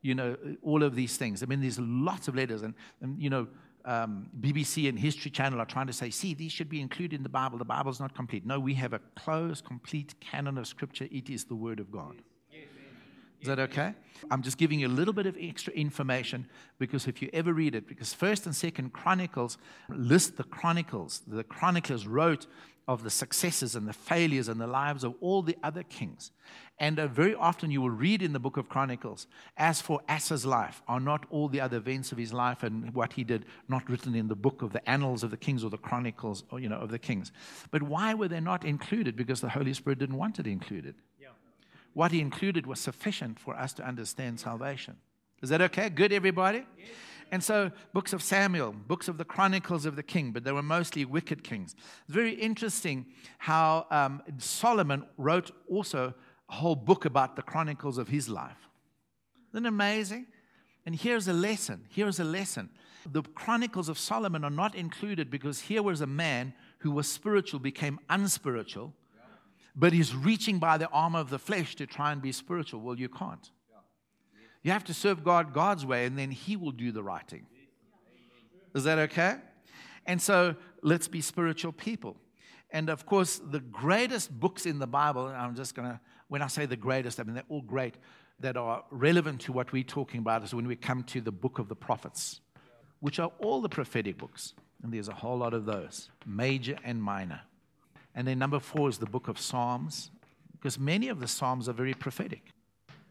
[0.01, 1.43] you know, all of these things.
[1.43, 2.61] I mean, there's lots of letters.
[2.61, 3.47] And, and you know,
[3.87, 7.23] um, BBC and History Channel are trying to say, see, these should be included in
[7.23, 7.57] the Bible.
[7.57, 8.45] The Bible's not complete.
[8.45, 11.07] No, we have a closed, complete canon of Scripture.
[11.09, 12.21] It is the Word of God.
[13.39, 13.93] Is that okay?
[14.31, 16.47] I'm just giving you a little bit of extra information
[16.79, 19.57] because if you ever read it, because First and Second Chronicles
[19.89, 21.21] list the chronicles.
[21.27, 22.47] The chroniclers wrote
[22.87, 26.31] of the successes and the failures and the lives of all the other kings.
[26.79, 30.45] And uh, very often you will read in the book of Chronicles, as for Asa's
[30.45, 33.89] life, are not all the other events of his life and what he did not
[33.89, 36.69] written in the book of the annals of the kings or the chronicles or, you
[36.69, 37.31] know, of the kings.
[37.71, 39.15] But why were they not included?
[39.15, 40.95] Because the Holy Spirit didn't want it included.
[41.19, 41.29] Yeah.
[41.93, 44.97] What he included was sufficient for us to understand salvation.
[45.41, 45.89] Is that okay?
[45.89, 46.63] Good, everybody?
[46.77, 46.87] Yes.
[47.31, 50.63] And so, books of Samuel, books of the Chronicles of the King, but they were
[50.63, 51.75] mostly wicked kings.
[52.05, 53.05] It's very interesting
[53.37, 56.13] how um, Solomon wrote also
[56.49, 58.69] a whole book about the chronicles of his life.
[59.51, 60.27] Isn't it amazing?
[60.85, 61.85] And here's a lesson.
[61.89, 62.69] Here's a lesson.
[63.11, 67.59] The chronicles of Solomon are not included because here was a man who was spiritual,
[67.59, 68.93] became unspiritual,
[69.75, 72.81] but he's reaching by the arm of the flesh to try and be spiritual.
[72.81, 73.51] Well, you can't.
[74.67, 77.45] You have to serve God God's way, and then He will do the writing.
[78.75, 79.37] Is that okay?
[80.05, 82.17] And so let's be spiritual people.
[82.71, 86.47] And of course, the greatest books in the Bible, I'm just going to, when I
[86.47, 87.95] say the greatest, I mean they're all great,
[88.41, 91.59] that are relevant to what we're talking about is when we come to the book
[91.59, 92.41] of the prophets,
[92.99, 94.53] which are all the prophetic books.
[94.83, 97.39] And there's a whole lot of those, major and minor.
[98.13, 100.11] And then number four is the book of Psalms,
[100.51, 102.51] because many of the Psalms are very prophetic.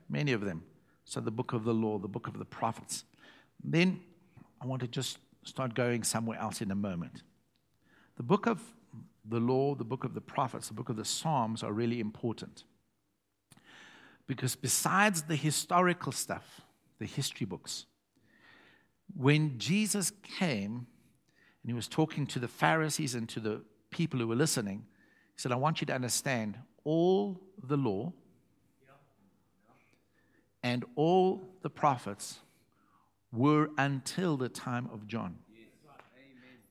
[0.07, 0.63] Many of them.
[1.07, 3.05] So, the book of the law, the book of the prophets.
[3.63, 4.01] Then
[4.61, 7.23] I want to just start going somewhere else in a moment.
[8.17, 8.61] The book of
[9.25, 12.65] the law, the book of the prophets, the book of the Psalms are really important.
[14.27, 16.63] Because besides the historical stuff,
[16.99, 17.87] the history books,
[19.17, 20.89] when Jesus came
[21.63, 24.87] and he was talking to the Pharisees and to the people who were listening,
[25.37, 28.13] he said, I want you to understand all the law
[30.67, 32.41] and all the prophets
[33.33, 35.37] were until the time of John.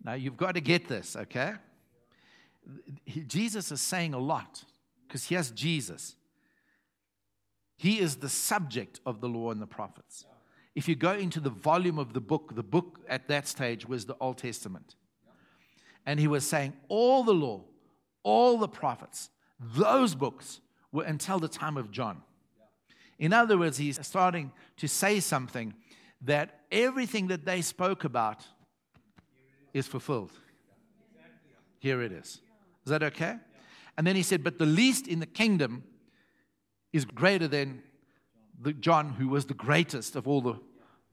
[0.04, 1.54] Now you've got to get this, okay?
[3.26, 4.66] Jesus is saying a lot
[5.08, 6.18] because he has Jesus.
[7.78, 10.26] He is the subject of the law and the prophets.
[10.76, 14.06] If you go into the volume of the book, the book at that stage was
[14.06, 14.96] the Old Testament.
[16.06, 17.64] And he was saying all the law,
[18.24, 20.60] all the prophets, those books
[20.92, 22.24] were until the time of John.
[23.20, 25.74] In other words, he's starting to say something
[26.22, 28.46] that everything that they spoke about
[29.74, 30.32] is fulfilled.
[31.80, 32.42] Here it is.
[32.86, 33.38] Is that okay?
[33.98, 35.84] And then he said, But the least in the kingdom
[36.92, 37.84] is greater than
[38.62, 40.56] the John, who was the greatest of all the,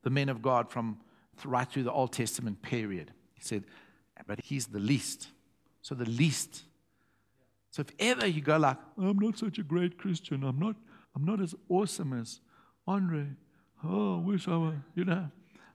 [0.02, 0.98] the men of God from
[1.44, 3.12] right through the Old Testament period.
[3.34, 3.64] He said,
[4.26, 5.28] But he's the least.
[5.82, 6.62] So the least.
[7.70, 10.76] So if ever you go like, I'm not such a great Christian, I'm not
[11.14, 12.40] I'm not as awesome as
[12.87, 13.27] Andre.
[13.85, 15.29] Oh, I wish I were, you know.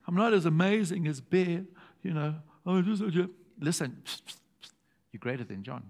[0.07, 1.65] I'm not as amazing as Bear,
[2.01, 2.35] you know.
[2.65, 3.29] Oh, I'm just a.
[3.59, 4.01] Listen,
[5.11, 5.83] you're greater than John.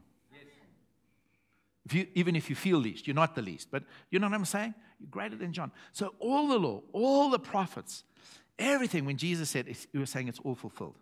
[1.86, 3.70] If you, even if you feel least, you're not the least.
[3.72, 4.74] But you know what I'm saying?
[5.00, 5.72] You're greater than John.
[5.94, 8.04] So all the law, all the prophets,
[8.60, 10.96] everything, when Jesus said, he was saying it's all fulfilled.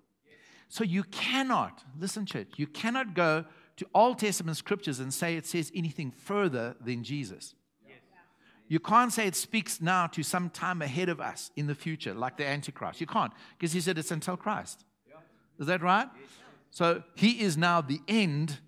[0.70, 3.46] So you cannot, listen, church, you cannot go
[3.78, 7.56] to Old Testament scriptures and say it says anything further than Jesus.
[8.68, 12.14] You can't say it speaks now to some time ahead of us in the future,
[12.14, 13.00] like the Antichrist.
[13.00, 14.84] You can't, because he said it's until Christ.
[15.60, 16.08] Is that right?
[16.72, 18.60] So he is now the end,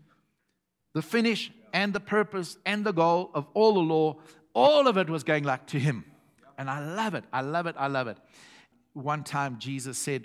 [0.94, 4.18] the finish, and the purpose, and the goal of all the law.
[4.54, 6.06] All of it was going like to him.
[6.58, 7.26] And I love it.
[7.34, 7.76] I love it.
[7.78, 8.18] I love it.
[8.94, 10.24] One time, Jesus said,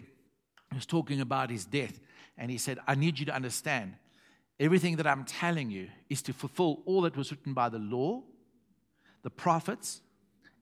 [0.70, 1.98] he was talking about his death,
[2.38, 3.94] and he said, I need you to understand
[4.60, 8.22] everything that I'm telling you is to fulfill all that was written by the law
[9.22, 10.02] the prophets,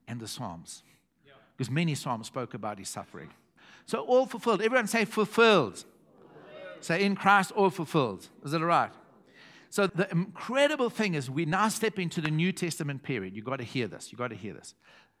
[0.07, 0.83] and the Psalms.
[1.57, 3.29] Because many Psalms spoke about his suffering.
[3.85, 4.61] So all fulfilled.
[4.61, 5.75] Everyone say fulfilled.
[5.75, 5.85] fulfilled.
[6.81, 8.27] Say in Christ, all fulfilled.
[8.43, 8.91] Is that all right?
[9.69, 13.35] So the incredible thing is we now step into the New Testament period.
[13.35, 14.11] You've got to hear this.
[14.11, 14.75] You've got to hear this.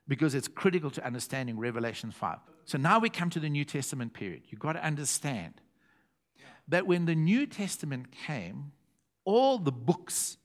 [0.07, 2.39] Because it's critical to understanding Revelation 5.
[2.65, 4.43] So now we come to the New Testament period.
[4.49, 5.61] You've got to understand
[6.67, 8.71] that when the New Testament came,
[9.23, 10.37] all the books,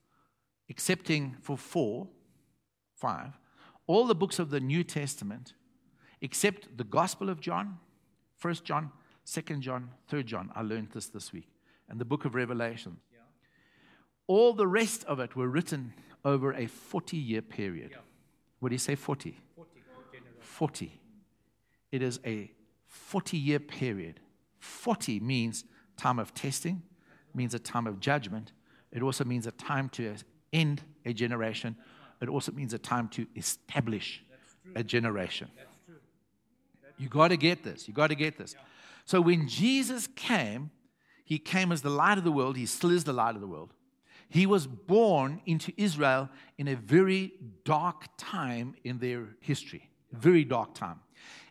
[0.69, 2.09] excepting for four,
[2.97, 3.39] 5,
[3.87, 5.55] all the books of the New Testament,
[6.21, 7.79] except the Gospel of John,
[8.41, 8.91] 1 John,
[9.25, 10.51] 2 John, 3 John.
[10.55, 11.49] I learned this this week.
[11.89, 12.97] And the book of Revelation.
[13.13, 13.19] Yeah.
[14.27, 15.93] All the rest of it were written
[16.25, 17.91] over a 40 year period.
[17.93, 17.99] Yeah.
[18.59, 19.39] What do you say, 40?
[19.55, 19.71] 40.
[20.41, 21.01] 40.
[21.93, 22.51] It is a
[22.87, 24.21] 40 year period.
[24.59, 25.65] 40 means
[25.97, 26.83] time of testing,
[27.35, 28.53] means a time of judgment.
[28.91, 30.15] It also means a time to
[30.53, 31.77] end a generation
[32.21, 34.23] it also means a time to establish
[34.75, 35.49] a generation.
[36.99, 37.87] You got to get this.
[37.87, 38.57] You got to get this.
[39.05, 40.71] So when Jesus came,
[41.25, 42.57] he came as the light of the world.
[42.57, 43.73] He still is the light of the world.
[44.29, 49.91] He was born into Israel in a very dark time in their history.
[50.13, 51.01] Very dark time.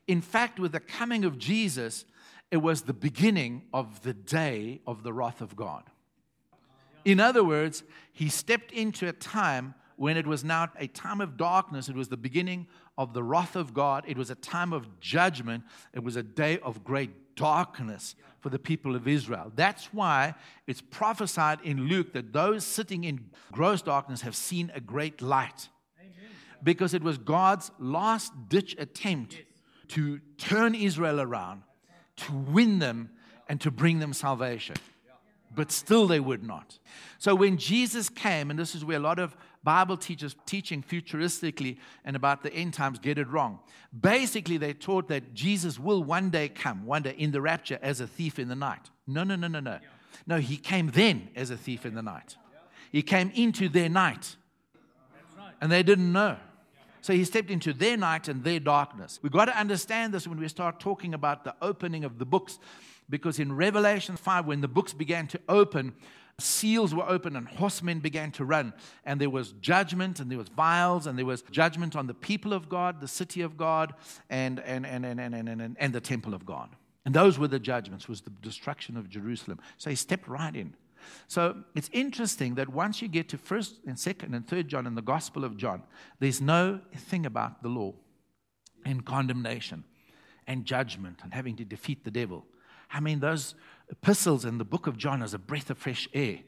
[0.08, 2.06] In fact, with the coming of Jesus,
[2.52, 5.84] it was the beginning of the day of the wrath of God.
[7.06, 11.38] In other words, he stepped into a time when it was now a time of
[11.38, 11.90] darkness.
[11.90, 14.04] It was the beginning of the wrath of God.
[14.08, 15.64] It was a time of judgment.
[15.94, 19.52] It was a day of great darkness for the people of Israel.
[19.56, 20.36] That's why
[20.68, 25.70] it's prophesied in Luke that those sitting in gross darkness have seen a great light.
[26.64, 29.38] Because it was God's last ditch attempt
[29.90, 31.62] to turn Israel around,
[32.18, 33.10] to win them,
[33.48, 34.76] and to bring them salvation.
[35.54, 36.80] But still, they would not.
[37.18, 41.78] So, when Jesus came, and this is where a lot of Bible teachers teaching futuristically
[42.06, 43.60] and about the end times get it wrong.
[44.00, 48.00] Basically, they taught that Jesus will one day come, one day in the rapture as
[48.00, 48.92] a thief in the night.
[49.08, 49.80] No, no, no, no, no.
[50.26, 52.38] No, he came then as a thief in the night.
[52.92, 54.38] He came into their night.
[55.60, 56.38] And they didn't know.
[57.02, 59.20] So he stepped into their night and their darkness.
[59.22, 62.60] We've got to understand this when we start talking about the opening of the books,
[63.10, 65.94] because in Revelation 5, when the books began to open,
[66.40, 68.74] seals were opened and horsemen began to run.
[69.06, 72.54] And there was judgment and there was vials and there was judgment on the people
[72.54, 73.94] of God, the city of God,
[74.30, 76.70] and, and, and, and, and, and, and, and the temple of God.
[77.06, 79.60] And those were the judgments, was the destruction of Jerusalem.
[79.78, 80.74] So he stepped right in.
[81.28, 84.96] So it's interesting that once you get to first and second and third John in
[84.96, 85.84] the Gospel of John,
[86.20, 87.94] there's no thing about the law
[88.86, 89.84] and condemnation
[90.48, 92.46] and judgment and having to defeat the devil.
[92.92, 93.56] I mean, those
[93.90, 96.40] epistles in the book of John as a breath of fresh air.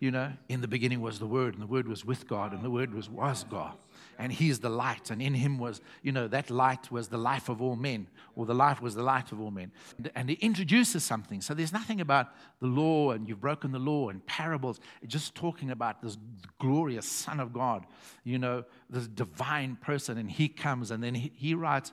[0.00, 2.64] You know, in the beginning was the Word, and the Word was with God, and
[2.64, 3.74] the Word was, was God.
[4.18, 7.18] And He is the light, and in Him was, you know, that light was the
[7.18, 9.70] life of all men, or the life was the light of all men.
[10.16, 11.40] And He introduces something.
[11.40, 14.80] So there's nothing about the law, and you've broken the law, and parables.
[15.06, 16.18] Just talking about this
[16.58, 17.86] glorious Son of God,
[18.24, 21.92] you know, this divine person, and He comes, and then He, he writes,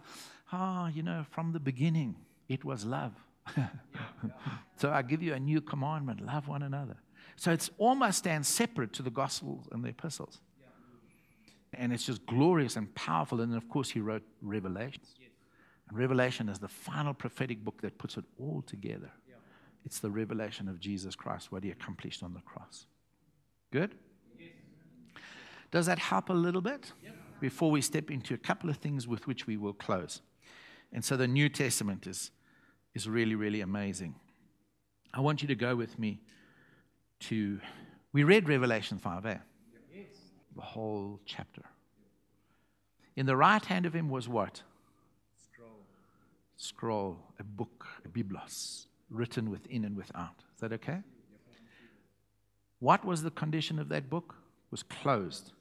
[0.52, 2.16] Ah, oh, you know, from the beginning,
[2.48, 3.14] it was love.
[4.78, 6.98] so I give you a new commandment love one another.
[7.36, 10.40] So it's almost stands separate to the Gospels and the epistles.
[11.74, 13.42] And it's just glorious and powerful.
[13.42, 15.16] And of course, he wrote Revelations.
[15.88, 19.12] And Revelation is the final prophetic book that puts it all together.
[19.86, 22.86] It's the revelation of Jesus Christ, what he accomplished on the cross.
[23.72, 23.96] Good?
[25.72, 26.92] Does that help a little bit?
[27.40, 30.22] Before we step into a couple of things with which we will close.
[30.92, 32.32] And so the New Testament is
[32.94, 34.16] is really, really amazing.
[35.14, 36.22] I want you to go with me
[37.22, 37.60] to,
[38.14, 39.38] we read Revelation 5, eh?
[39.94, 40.06] Yes.
[40.56, 41.64] The whole chapter.
[43.16, 44.62] In the right hand of him was what?
[45.52, 45.82] Scroll.
[46.58, 50.44] Scroll, a book, a biblos, written within and without.
[50.56, 51.00] Is that okay?
[52.80, 54.36] What was the condition of that book?
[54.68, 55.52] It was closed.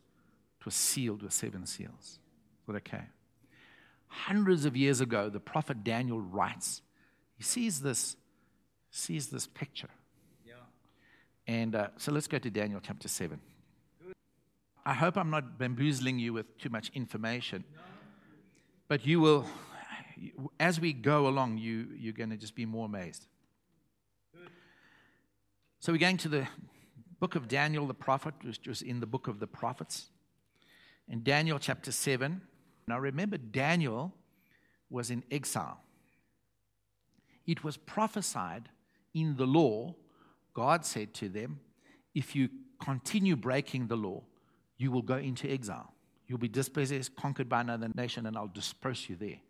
[0.60, 2.20] It was sealed with seven seals.
[2.60, 3.04] Is that okay?
[4.08, 6.82] Hundreds of years ago, the prophet Daniel writes
[7.38, 8.16] he sees this,
[8.90, 9.88] sees this picture.
[10.44, 10.54] Yeah.
[11.46, 13.40] And uh, so let's go to Daniel chapter 7.
[14.84, 17.62] I hope I'm not bamboozling you with too much information.
[18.88, 19.46] But you will,
[20.58, 23.28] as we go along, you, you're going to just be more amazed.
[25.78, 26.48] So we're going to the
[27.20, 30.10] book of Daniel the prophet, which was in the book of the prophets.
[31.08, 32.40] In Daniel chapter 7.
[32.88, 34.12] Now remember, Daniel
[34.90, 35.78] was in exile
[37.48, 38.68] it was prophesied
[39.14, 39.94] in the law,
[40.54, 41.58] God said to them,
[42.14, 44.22] if you continue breaking the law,
[44.76, 45.92] you will go into exile.
[46.26, 49.40] You'll be dispossessed, conquered by another nation, and I'll disperse you there.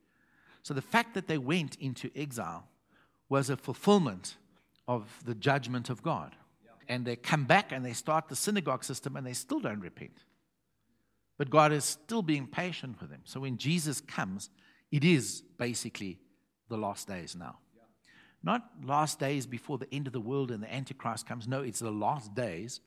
[0.63, 2.69] So the fact that they went into exile
[3.29, 4.37] was a fulfillment
[4.87, 6.37] of the judgment of God.
[6.89, 10.25] And they come back and they start the synagogue system and they still don't repent.
[11.37, 13.21] But God is still being patient with them.
[13.25, 14.51] So when Jesus comes,
[14.91, 16.19] it is basically
[16.69, 17.59] the last days now.
[18.43, 21.49] Not last days before the end of the world and the Antichrist comes.
[21.49, 22.81] No, it's the last days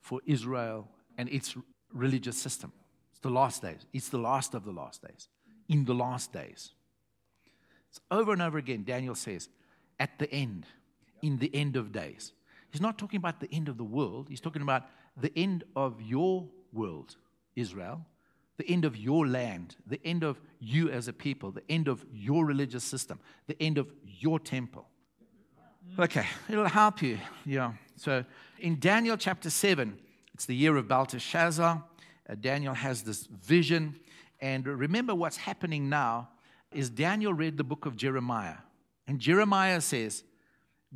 [0.00, 0.88] for Israel
[1.18, 1.56] and its
[1.92, 2.72] religious system.
[3.10, 3.86] It's the last days.
[3.92, 5.28] It's the last of the last days.
[5.68, 6.72] In the last days.
[7.90, 9.48] It's over and over again, Daniel says,
[10.00, 10.66] at the end,
[11.20, 12.32] in the end of days.
[12.70, 14.84] He's not talking about the end of the world, he's talking about
[15.16, 17.16] the end of your world,
[17.54, 18.06] Israel,
[18.56, 22.04] the end of your land, the end of you as a people, the end of
[22.12, 24.88] your religious system, the end of your temple.
[25.98, 27.18] Okay, it'll help you.
[27.44, 27.72] Yeah.
[27.96, 28.24] So
[28.58, 29.98] in Daniel chapter 7,
[30.34, 31.82] it's the year of Belteshazzar.
[32.28, 33.96] Uh, Daniel has this vision,
[34.40, 36.30] And remember what's happening now
[36.72, 38.56] is Daniel read the book of Jeremiah.
[39.06, 40.24] And Jeremiah says,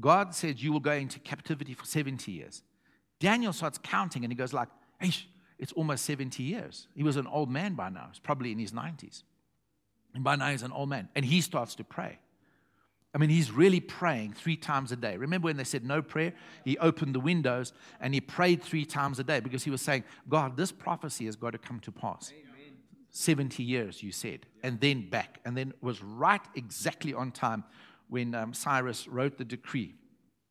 [0.00, 2.62] God said you will go into captivity for 70 years.
[3.20, 4.68] Daniel starts counting and he goes like,
[5.00, 6.88] it's almost 70 years.
[6.94, 8.08] He was an old man by now.
[8.10, 9.22] He's probably in his 90s.
[10.14, 11.08] And by now he's an old man.
[11.14, 12.18] And he starts to pray.
[13.16, 15.16] I mean, he's really praying three times a day.
[15.16, 16.34] Remember when they said no prayer?
[16.66, 20.04] He opened the windows and he prayed three times a day because he was saying,
[20.28, 22.30] God, this prophecy has got to come to pass.
[22.30, 22.74] Amen.
[23.08, 25.40] 70 years, you said, and then back.
[25.46, 27.64] And then was right exactly on time
[28.10, 29.94] when um, Cyrus wrote the decree.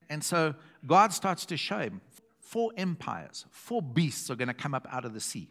[0.09, 0.55] And so
[0.87, 2.01] God starts to show him
[2.39, 5.49] four empires, four beasts are going to come up out of the sea.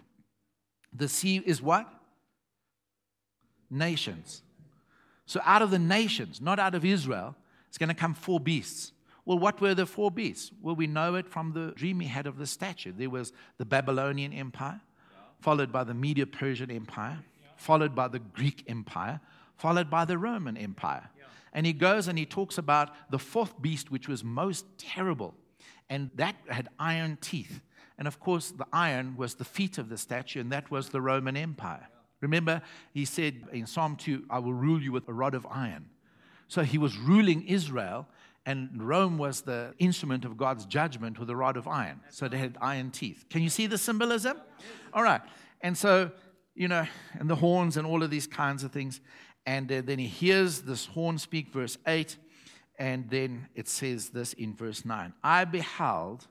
[0.92, 1.88] The sea is what?
[3.70, 4.42] Nations.
[5.26, 7.34] So out of the nations, not out of Israel,
[7.68, 8.92] it's going to come four beasts.
[9.24, 10.50] Well, what were the four beasts?
[10.60, 12.92] Well, we know it from the dream he had of the statue.
[12.92, 14.80] There was the Babylonian Empire,
[15.40, 17.18] followed by the Medo Persian Empire,
[17.56, 19.20] followed by the Greek Empire,
[19.56, 21.08] followed by the Roman Empire.
[21.54, 25.34] And he goes and he talks about the fourth beast, which was most terrible.
[25.88, 27.60] And that had iron teeth.
[27.96, 31.00] And of course, the iron was the feet of the statue, and that was the
[31.00, 31.88] Roman Empire.
[32.24, 32.62] Remember,
[32.92, 35.86] he said in Psalm 2, I will rule you with a rod of iron.
[36.48, 38.06] So he was ruling Israel,
[38.46, 42.00] and Rome was the instrument of God's judgment with a rod of iron.
[42.10, 43.24] So they had iron teeth.
[43.30, 44.40] Can you see the symbolism?
[44.92, 45.22] All right.
[45.60, 46.10] And so,
[46.54, 46.86] you know,
[47.18, 49.00] and the horns and all of these kinds of things.
[49.46, 52.16] And uh, then he hears this horn speak, verse 8.
[52.78, 56.26] And then it says this in verse 9 I beheld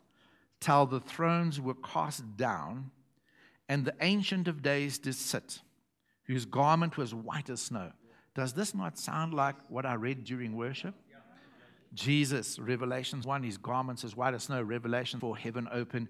[0.59, 2.91] till the thrones were cast down,
[3.67, 5.59] and the Ancient of Days did sit,
[6.25, 7.91] whose garment was white as snow.
[8.35, 10.95] Does this not sound like what I read during worship?
[11.93, 16.09] Jesus, Revelations 1, his garments as white as snow, Revelation 4, heaven open,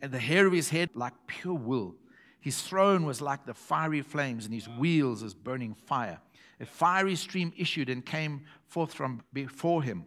[0.00, 1.96] and the hair of his head like pure wool
[2.40, 6.20] his throne was like the fiery flames, and his wheels as burning fire.
[6.58, 10.04] A fiery stream issued and came forth from before him.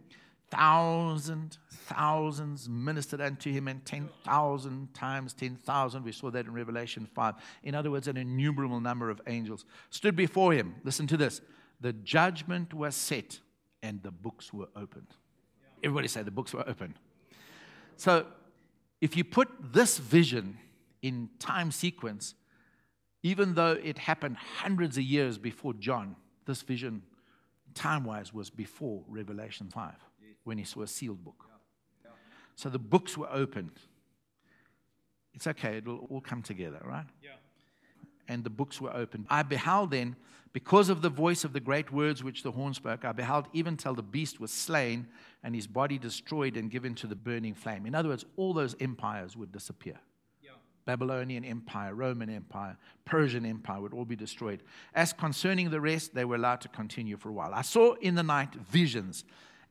[0.56, 6.04] Thousand, thousands ministered unto him, and 10,000 times 10,000.
[6.04, 7.34] We saw that in Revelation 5.
[7.64, 10.76] In other words, an innumerable number of angels stood before him.
[10.84, 11.40] Listen to this
[11.80, 13.40] the judgment was set,
[13.82, 15.08] and the books were opened.
[15.82, 16.94] Everybody say the books were opened.
[17.96, 18.26] So,
[19.00, 20.58] if you put this vision
[21.02, 22.34] in time sequence,
[23.22, 26.14] even though it happened hundreds of years before John,
[26.46, 27.02] this vision,
[27.74, 29.92] time wise, was before Revelation 5
[30.44, 31.44] when he saw a sealed book.
[32.54, 33.80] So the books were opened.
[35.34, 37.06] It's okay, it'll all come together, right?
[37.22, 37.30] Yeah.
[38.28, 39.26] And the books were opened.
[39.28, 40.14] I beheld then,
[40.52, 43.76] because of the voice of the great words which the horn spoke, I beheld even
[43.76, 45.08] till the beast was slain
[45.42, 47.86] and his body destroyed and given to the burning flame.
[47.86, 49.98] In other words, all those empires would disappear.
[50.84, 54.62] Babylonian Empire, Roman Empire, Persian Empire would all be destroyed.
[54.94, 57.54] As concerning the rest, they were allowed to continue for a while.
[57.54, 59.24] I saw in the night visions,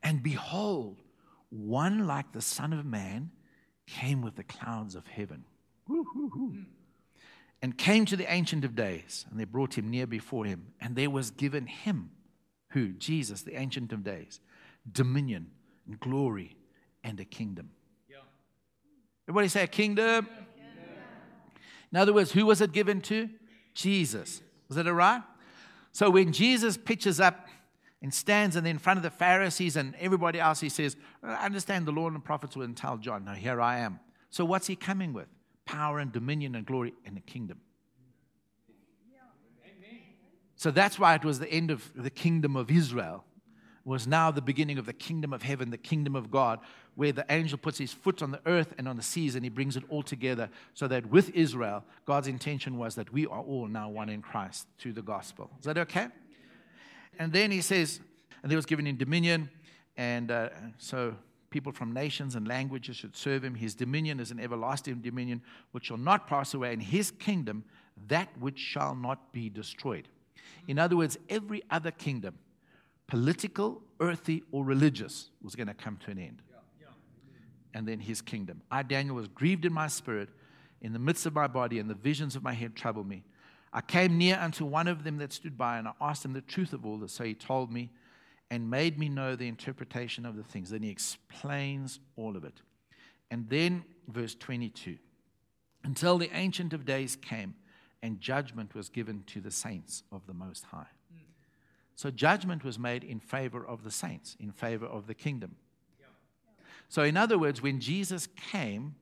[0.03, 1.01] and behold,
[1.49, 3.31] one like the Son of Man
[3.87, 5.45] came with the clouds of heaven.
[7.61, 10.95] And came to the Ancient of Days, and they brought him near before him, and
[10.95, 12.11] there was given him,
[12.69, 12.89] who?
[12.89, 14.41] Jesus, the Ancient of Days,
[14.91, 15.51] dominion
[15.87, 16.57] and glory
[17.03, 17.69] and a kingdom.
[18.09, 18.17] Yeah.
[19.29, 20.27] Everybody say a kingdom.
[20.29, 20.63] Yeah.
[21.91, 23.29] In other words, who was it given to?
[23.73, 24.41] Jesus.
[24.67, 25.21] Was that all right?
[25.91, 27.47] So when Jesus pitches up
[28.03, 31.45] and stands and then in front of the Pharisees and everybody else, he says, I
[31.45, 33.23] understand the law and the prophets will tell John.
[33.23, 33.99] Now here I am.
[34.29, 35.27] So what's he coming with?
[35.65, 37.61] Power and dominion and glory and the kingdom.
[40.57, 43.25] So that's why it was the end of the kingdom of Israel
[43.85, 46.59] was now the beginning of the kingdom of heaven, the kingdom of God,
[46.95, 49.49] where the angel puts his foot on the earth and on the seas and he
[49.49, 53.67] brings it all together so that with Israel, God's intention was that we are all
[53.67, 55.49] now one in Christ through the gospel.
[55.59, 56.07] Is that okay?
[57.19, 57.99] And then he says,
[58.41, 59.49] and there was given in dominion,
[59.95, 61.15] and uh, so
[61.49, 63.55] people from nations and languages should serve him.
[63.55, 65.41] His dominion is an everlasting dominion
[65.71, 67.63] which shall not pass away, and his kingdom
[68.07, 70.07] that which shall not be destroyed.
[70.67, 72.37] In other words, every other kingdom
[73.05, 76.41] political, earthy, or religious, was going to come to an end.
[77.75, 78.61] And then his kingdom.
[78.71, 80.29] I, Daniel, was grieved in my spirit
[80.81, 83.23] in the midst of my body, and the visions of my head troubled me.
[83.73, 86.41] I came near unto one of them that stood by, and I asked him the
[86.41, 87.11] truth of all this.
[87.11, 87.89] So he told me
[88.51, 90.69] and made me know the interpretation of the things.
[90.69, 92.61] Then he explains all of it.
[93.31, 94.97] And then, verse 22
[95.85, 97.55] until the Ancient of Days came,
[98.01, 100.87] and judgment was given to the saints of the Most High.
[101.95, 105.55] So judgment was made in favor of the saints, in favor of the kingdom.
[106.89, 108.95] So, in other words, when Jesus came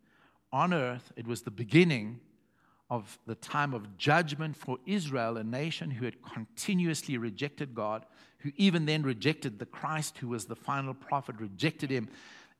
[0.51, 2.19] on earth, it was the beginning
[2.91, 8.05] of the time of judgment for Israel, a nation who had continuously rejected God,
[8.39, 12.09] who even then rejected the Christ, who was the final prophet, rejected him.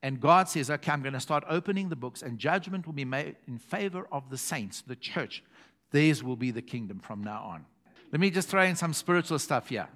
[0.02, 3.04] And God says, Okay, I'm going to start opening the books, and judgment will be
[3.04, 5.44] made in favor of the saints, the church.
[5.90, 7.66] Theirs will be the kingdom from now on.
[8.10, 9.88] Let me just throw in some spiritual stuff here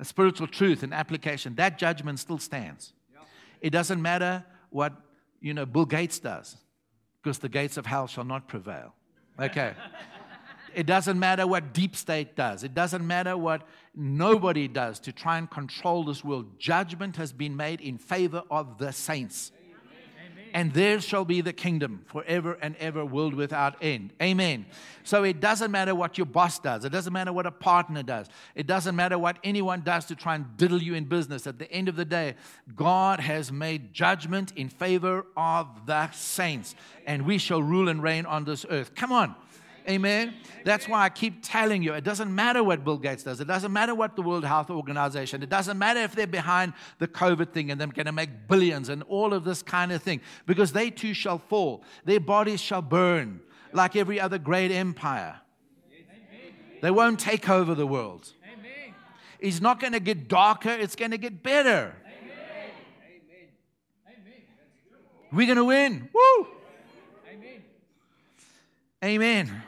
[0.00, 1.56] a spiritual truth and application.
[1.56, 2.94] That judgment still stands.
[3.60, 4.94] It doesn't matter what
[5.42, 6.56] you know Bill Gates does,
[7.22, 8.94] because the gates of hell shall not prevail.
[9.38, 9.74] Okay.
[10.74, 12.62] It doesn't matter what deep state does.
[12.62, 13.62] It doesn't matter what
[13.94, 16.58] nobody does to try and control this world.
[16.58, 19.50] Judgment has been made in favor of the saints.
[20.52, 24.12] And there shall be the kingdom forever and ever, world without end.
[24.22, 24.66] Amen.
[25.04, 26.84] So it doesn't matter what your boss does.
[26.84, 28.26] It doesn't matter what a partner does.
[28.54, 31.46] It doesn't matter what anyone does to try and diddle you in business.
[31.46, 32.34] At the end of the day,
[32.76, 36.74] God has made judgment in favor of the saints.
[37.06, 38.94] And we shall rule and reign on this earth.
[38.94, 39.34] Come on.
[39.88, 40.34] Amen.
[40.64, 43.40] That's why I keep telling you it doesn't matter what Bill Gates does.
[43.40, 45.42] It doesn't matter what the World Health Organization.
[45.42, 48.90] It doesn't matter if they're behind the COVID thing and they're going to make billions
[48.90, 51.82] and all of this kind of thing because they too shall fall.
[52.04, 53.40] Their bodies shall burn
[53.72, 55.40] like every other great empire.
[56.82, 58.32] They won't take over the world.
[59.40, 61.94] It's not going to get darker, it's going to get better.
[65.30, 66.08] We're going to win.
[66.12, 66.46] Woo!
[67.30, 67.62] Amen.
[69.04, 69.62] Amen.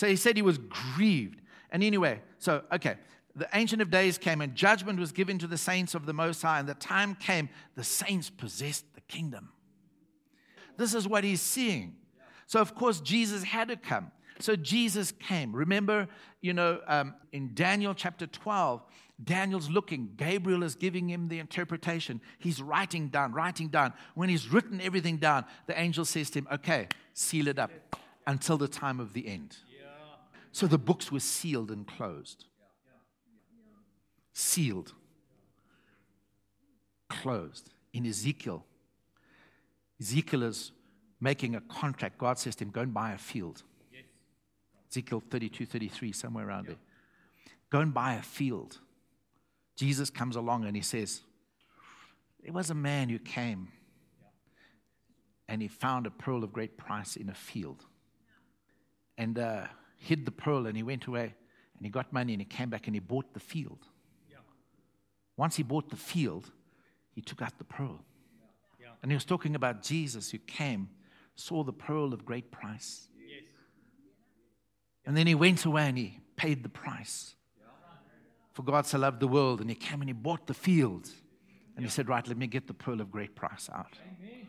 [0.00, 1.42] So he said he was grieved.
[1.70, 2.94] And anyway, so, okay,
[3.36, 6.40] the Ancient of Days came and judgment was given to the saints of the Most
[6.40, 9.50] High, and the time came, the saints possessed the kingdom.
[10.78, 11.96] This is what he's seeing.
[12.46, 14.10] So, of course, Jesus had to come.
[14.38, 15.54] So, Jesus came.
[15.54, 16.08] Remember,
[16.40, 18.82] you know, um, in Daniel chapter 12,
[19.22, 20.12] Daniel's looking.
[20.16, 22.22] Gabriel is giving him the interpretation.
[22.38, 23.92] He's writing down, writing down.
[24.14, 27.70] When he's written everything down, the angel says to him, Okay, seal it up
[28.26, 29.58] until the time of the end.
[30.52, 32.44] So the books were sealed and closed.
[34.32, 34.92] Sealed.
[37.08, 37.70] Closed.
[37.92, 38.64] In Ezekiel,
[40.00, 40.72] Ezekiel is
[41.20, 42.18] making a contract.
[42.18, 43.62] God says to him, Go and buy a field.
[44.90, 46.76] Ezekiel 32, 33, somewhere around there.
[47.70, 48.78] Go and buy a field.
[49.76, 51.20] Jesus comes along and he says,
[52.42, 53.68] There was a man who came
[55.48, 57.84] and he found a pearl of great price in a field.
[59.18, 59.66] And uh,
[60.00, 61.34] hid the pearl and he went away
[61.76, 63.86] and he got money and he came back and he bought the field.
[64.28, 64.38] Yeah.
[65.36, 66.50] Once he bought the field,
[67.14, 68.00] he took out the pearl.
[68.80, 68.88] Yeah.
[69.02, 70.88] And he was talking about Jesus who came,
[71.34, 73.08] saw the pearl of great price.
[73.18, 73.44] Yes.
[75.04, 77.34] And then he went away and he paid the price.
[78.52, 81.08] For God so loved the world, and he came and he bought the field.
[81.76, 83.96] And he said, Right, let me get the pearl of great price out.
[84.02, 84.46] Amen.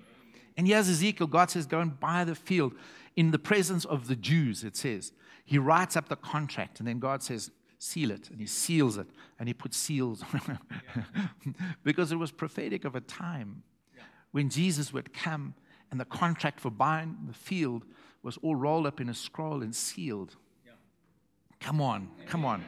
[0.58, 1.28] And here's Ezekiel.
[1.28, 2.74] God says, Go and buy the field
[3.16, 5.14] in the presence of the Jews, it says.
[5.46, 9.08] He writes up the contract, and then God says, seal it, and he seals it,
[9.40, 10.24] and he puts seals
[11.84, 13.64] because it was prophetic of a time
[14.32, 15.56] when Jesus would come,
[15.90, 17.86] and the contract for buying the field
[18.24, 20.36] was all rolled up in a scroll and sealed.
[21.60, 22.64] Come on, come on.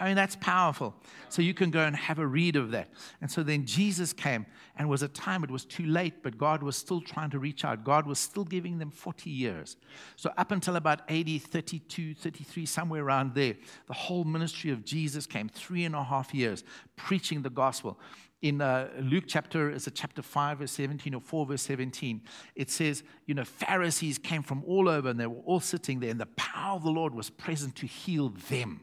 [0.00, 0.94] I mean, that's powerful.
[1.28, 2.88] So you can go and have a read of that.
[3.20, 4.46] And so then Jesus came,
[4.76, 7.66] and was a time it was too late, but God was still trying to reach
[7.66, 7.84] out.
[7.84, 9.76] God was still giving them 40 years.
[10.16, 13.56] So up until about 80, 32, 33, somewhere around there,
[13.88, 16.64] the whole ministry of Jesus came three and a half years
[16.96, 18.00] preaching the gospel.
[18.40, 22.22] In uh, Luke chapter, is it chapter 5, verse 17 or 4, verse 17?
[22.54, 26.08] It says, you know, Pharisees came from all over and they were all sitting there,
[26.08, 28.80] and the power of the Lord was present to heal them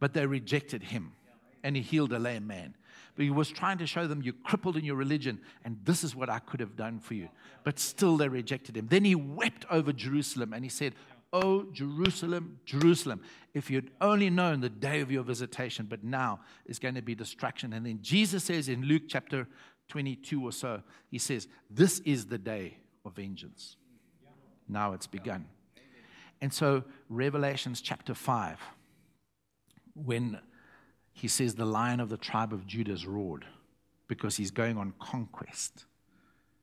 [0.00, 1.12] but they rejected him.
[1.62, 2.74] And he healed a lame man.
[3.16, 6.14] But he was trying to show them, You're crippled in your religion, and this is
[6.14, 7.28] what I could have done for you.
[7.64, 8.86] But still they rejected him.
[8.88, 10.94] Then he wept over Jerusalem and he said,
[11.32, 13.20] Oh, Jerusalem, Jerusalem,
[13.52, 17.14] if you'd only known the day of your visitation, but now is going to be
[17.14, 17.72] destruction.
[17.72, 19.46] And then Jesus says in Luke chapter
[19.88, 23.76] 22 or so, he says, This is the day of vengeance.
[24.68, 25.46] Now it's begun.
[26.40, 28.58] And so, Revelations chapter 5
[30.04, 30.38] when
[31.12, 33.44] he says the lion of the tribe of Judah has roared
[34.06, 35.84] because he's going on conquest.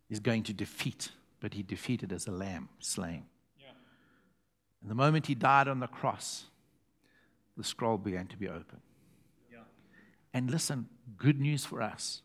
[0.08, 3.26] He's going to defeat, but he defeated as a lamb slain.
[3.60, 3.72] Yeah.
[4.82, 6.46] And the moment he died on the cross,
[7.58, 8.80] the scroll began to be open.
[9.52, 9.60] Yeah.
[10.34, 12.22] And listen, good news for us.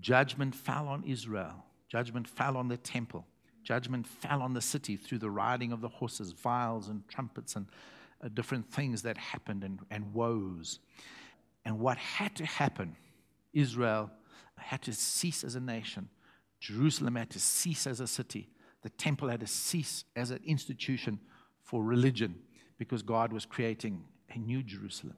[0.00, 1.64] Judgment fell on Israel.
[1.88, 3.26] Judgment fell on the temple.
[3.62, 7.66] Judgment fell on the city through the riding of the horses, vials and trumpets and
[8.22, 10.80] uh, different things that happened and, and woes.
[11.64, 12.96] And what had to happen,
[13.52, 14.10] Israel
[14.58, 16.08] had to cease as a nation,
[16.60, 18.48] Jerusalem had to cease as a city.
[18.82, 21.18] the temple had to cease as an institution
[21.60, 22.36] for religion
[22.78, 25.16] because God was creating a new Jerusalem,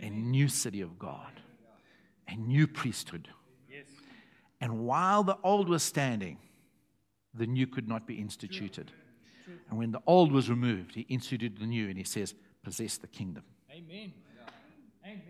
[0.00, 1.32] a new city of God,
[2.26, 3.28] a new priesthood.
[4.60, 6.38] And while the old was standing,
[7.34, 8.90] the new could not be instituted.
[9.68, 13.06] And when the old was removed, he instituted the new, and he says, possess the
[13.06, 13.44] kingdom.
[13.70, 14.12] Amen.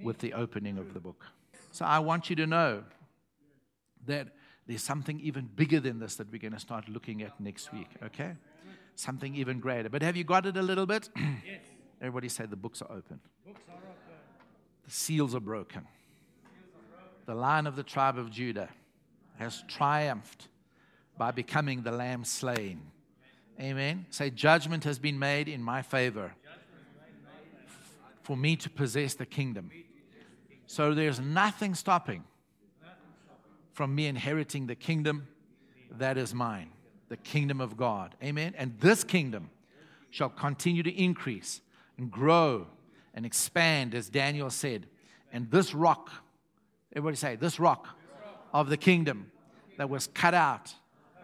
[0.02, 1.24] With the opening of the book.
[1.72, 2.84] So I want you to know
[4.06, 4.28] that
[4.66, 7.88] there's something even bigger than this that we're going to start looking at next week,
[8.02, 8.34] okay?
[8.94, 9.88] Something even greater.
[9.88, 11.10] But have you got it a little bit?
[11.16, 11.60] Yes.
[12.00, 13.20] Everybody say the books are open.
[13.44, 13.90] Books are open.
[14.84, 15.86] The seals are broken.
[17.26, 18.68] The lion of the tribe of Judah
[19.38, 20.48] has triumphed
[21.16, 22.82] by becoming the lamb slain.
[23.60, 24.06] Amen.
[24.10, 26.32] Say, judgment has been made in my favor
[28.22, 29.70] for me to possess the kingdom.
[30.66, 32.24] So there's nothing stopping
[33.72, 35.28] from me inheriting the kingdom
[35.90, 36.70] that is mine,
[37.08, 38.14] the kingdom of God.
[38.22, 38.54] Amen.
[38.56, 39.50] And this kingdom
[40.10, 41.60] shall continue to increase
[41.98, 42.66] and grow
[43.14, 44.86] and expand, as Daniel said.
[45.32, 46.10] And this rock,
[46.92, 47.88] everybody say, this rock
[48.52, 49.30] of the kingdom
[49.76, 50.74] that was cut out,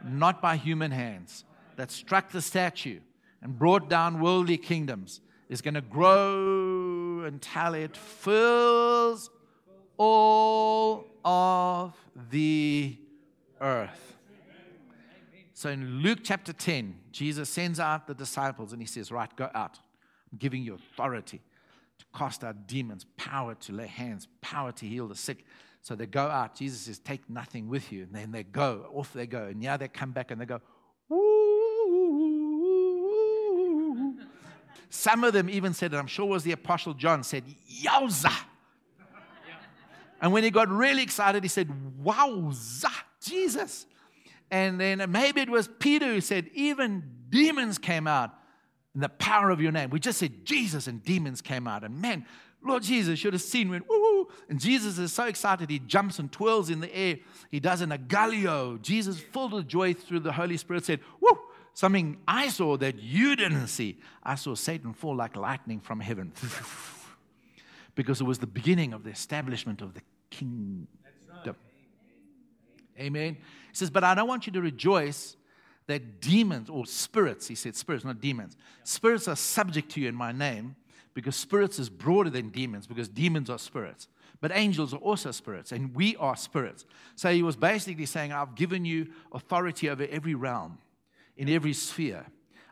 [0.04, 1.44] not by human hands,
[1.80, 3.00] that struck the statue
[3.40, 9.30] and brought down worldly kingdoms, is going to grow until it fills
[9.96, 11.96] all of
[12.30, 12.98] the
[13.62, 14.18] earth.
[15.54, 19.48] So in Luke chapter 10, Jesus sends out the disciples and he says, Right, go
[19.54, 19.78] out.
[20.30, 21.40] I'm giving you authority
[21.98, 25.46] to cast out demons, power to lay hands, power to heal the sick.
[25.80, 26.56] So they go out.
[26.56, 28.02] Jesus says, Take nothing with you.
[28.02, 29.46] And then they go, off they go.
[29.46, 30.60] And now they come back and they go,
[34.90, 37.44] Some of them even said, and I'm sure it was the Apostle John, said,
[37.82, 38.32] Yowza.
[40.20, 41.70] And when he got really excited, he said,
[42.02, 42.92] Wowza,
[43.24, 43.86] Jesus.
[44.50, 48.34] And then maybe it was Peter who said, Even demons came out
[48.94, 49.90] in the power of your name.
[49.90, 51.84] We just said Jesus, and demons came out.
[51.84, 52.26] And man,
[52.62, 54.28] Lord Jesus should have seen when, woo, woo.
[54.48, 57.18] And Jesus is so excited, he jumps and twirls in the air.
[57.50, 58.82] He does an agalliao.
[58.82, 61.38] Jesus, filled with joy through the Holy Spirit, said, Woo,
[61.74, 63.98] something I saw that you didn't see.
[64.22, 66.32] I saw Satan fall like lightning from heaven.
[67.94, 70.88] because it was the beginning of the establishment of the kingdom.
[72.98, 73.34] Amen.
[73.34, 75.36] He says, But I don't want you to rejoice
[75.86, 80.14] that demons or spirits, he said spirits, not demons, spirits are subject to you in
[80.14, 80.76] my name
[81.14, 84.06] because spirits is broader than demons because demons are spirits.
[84.40, 86.86] But angels are also spirits, and we are spirits.
[87.14, 90.78] So he was basically saying, I've given you authority over every realm,
[91.40, 92.26] in every sphere.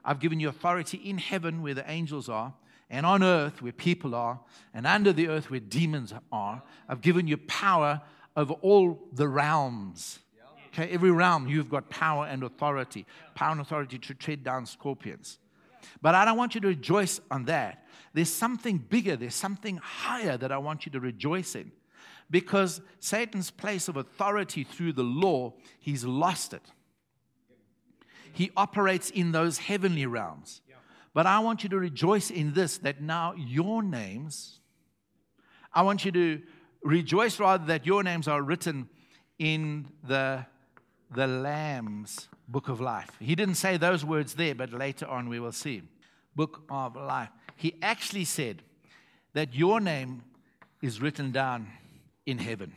[0.05, 2.53] I've given you authority in heaven where the angels are,
[2.91, 4.41] and on earth where people are,
[4.75, 6.63] and under the earth where demons are.
[6.87, 8.03] I've given you power
[8.37, 10.19] over all the realms.
[10.69, 15.39] Okay, every realm you've got power and authority, power and authority to tread down scorpions.
[16.03, 17.87] But I don't want you to rejoice on that.
[18.13, 21.73] There's something bigger, there's something higher that I want you to rejoice in.
[22.31, 26.63] Because Satan's place of authority through the law, he's lost it.
[28.33, 30.61] He operates in those heavenly realms.
[31.15, 34.61] But I want you to rejoice in this that now your names,
[35.73, 36.41] I want you to
[36.83, 38.89] rejoice rather that your names are written
[39.39, 40.47] in the,
[41.15, 43.11] the Lamb's book of life.
[43.21, 45.83] He didn't say those words there, but later on we will see.
[46.37, 47.31] Book of life.
[47.57, 48.63] He actually said
[49.35, 50.23] that your name
[50.83, 51.69] is written down
[52.27, 52.73] in heaven.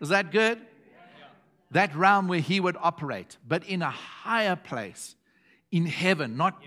[0.00, 0.60] Is that good?
[1.70, 5.16] That realm where he would operate, but in a higher place
[5.70, 6.62] in heaven, not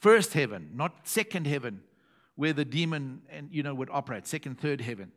[0.00, 1.82] first heaven, not second heaven,
[2.34, 5.12] where the demon and you know would operate, second, third heaven.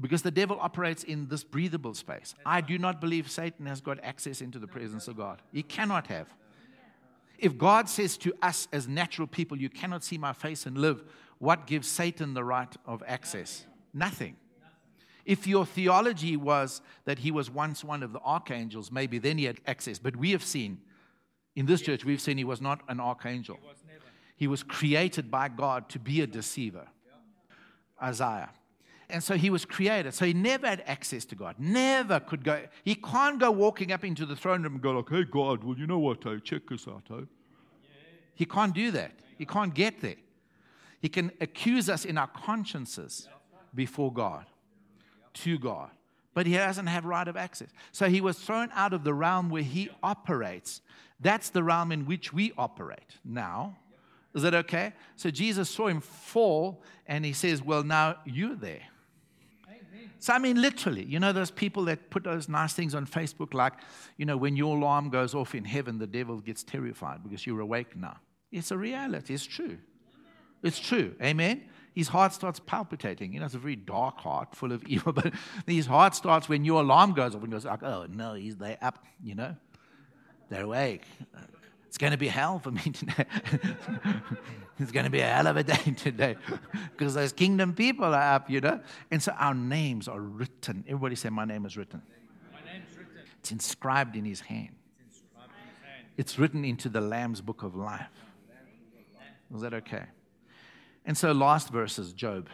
[0.00, 2.34] Because the devil operates in this breathable space.
[2.44, 5.42] I do not believe Satan has got access into the presence of God.
[5.52, 6.26] He cannot have.
[7.38, 11.04] If God says to us as natural people, You cannot see my face and live,
[11.38, 13.66] what gives Satan the right of access?
[13.92, 14.36] Nothing.
[15.26, 19.44] If your theology was that he was once one of the archangels, maybe then he
[19.44, 19.98] had access.
[19.98, 20.78] But we have seen
[21.56, 23.58] in this church, we've seen he was not an archangel.
[23.60, 23.76] He was,
[24.36, 26.86] he was created by God to be a deceiver.
[28.00, 28.50] Isaiah.
[29.08, 30.14] And so he was created.
[30.14, 31.56] So he never had access to God.
[31.58, 32.62] Never could go.
[32.84, 35.76] He can't go walking up into the throne room and go like, hey, God, well,
[35.76, 37.26] you know what, oh, check this out, oh.
[38.34, 39.12] He can't do that.
[39.38, 40.16] He can't get there.
[41.00, 43.28] He can accuse us in our consciences
[43.74, 44.44] before God,
[45.36, 45.90] to God.
[46.34, 47.70] But he doesn't have right of access.
[47.92, 50.82] So he was thrown out of the realm where he operates
[51.20, 53.76] that's the realm in which we operate now.
[54.34, 54.92] Is that okay?
[55.16, 58.82] So Jesus saw him fall and he says, Well, now you're there.
[60.18, 63.54] So, I mean, literally, you know, those people that put those nice things on Facebook,
[63.54, 63.74] like,
[64.16, 67.60] you know, when your alarm goes off in heaven, the devil gets terrified because you're
[67.60, 68.16] awake now.
[68.50, 69.34] It's a reality.
[69.34, 69.78] It's true.
[70.62, 71.14] It's true.
[71.22, 71.64] Amen.
[71.96, 73.32] His heart starts palpitating.
[73.32, 75.32] You know, it's a very dark heart full of evil, but
[75.66, 78.76] his heart starts when your alarm goes off and goes like, oh, no, he's they
[78.82, 79.56] up, you know.
[80.50, 81.02] They're awake.
[81.88, 83.24] It's going to be hell for me today.
[84.78, 86.36] it's going to be a hell of a day today
[86.92, 88.78] because those kingdom people are up, you know.
[89.10, 90.84] And so our names are written.
[90.86, 92.02] Everybody say, My name is written.
[92.52, 93.22] My name's written.
[93.40, 94.76] It's inscribed in his hand,
[95.08, 96.06] It's inscribed in his hand.
[96.18, 98.06] it's written into the Lamb's book of life.
[99.54, 100.04] Is that okay?
[101.06, 102.48] And so, last verses, Job.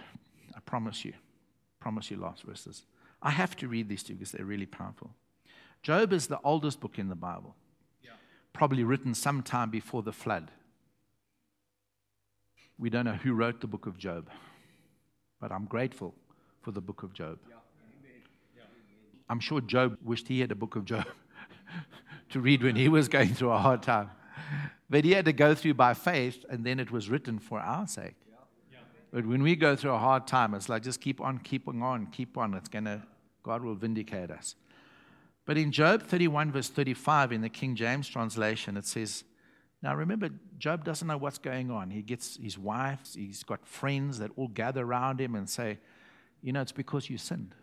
[0.55, 1.15] I promise you.
[1.81, 2.85] Promise you, last verses.
[3.23, 5.11] I have to read these to you because they're really powerful.
[5.83, 7.57] Job is the oldest book in the Bible,
[8.05, 8.11] Yeah.
[8.53, 10.53] probably written sometime before the flood.
[12.79, 14.29] We don't know who wrote the book of Job,
[15.41, 16.15] but I'm grateful
[16.61, 17.39] for the book of Job.
[19.29, 21.07] I'm sure Job wished he had a book of Job
[22.31, 24.11] to read when he was going through a hard time.
[24.91, 27.87] But he had to go through by faith, and then it was written for our
[27.87, 28.15] sake.
[29.13, 32.07] But when we go through a hard time, it's like just keep on, keeping on,
[32.07, 32.55] keep on.
[32.55, 33.03] It's gonna,
[33.43, 34.57] God will vindicate us.
[35.45, 39.25] But in Job 31, verse 35, in the King James translation, it says,
[39.83, 41.91] Now remember, Job doesn't know what's going on.
[41.91, 45.79] He gets his wife, he's got friends that all gather around him and say,
[46.41, 47.55] You know, it's because you sinned.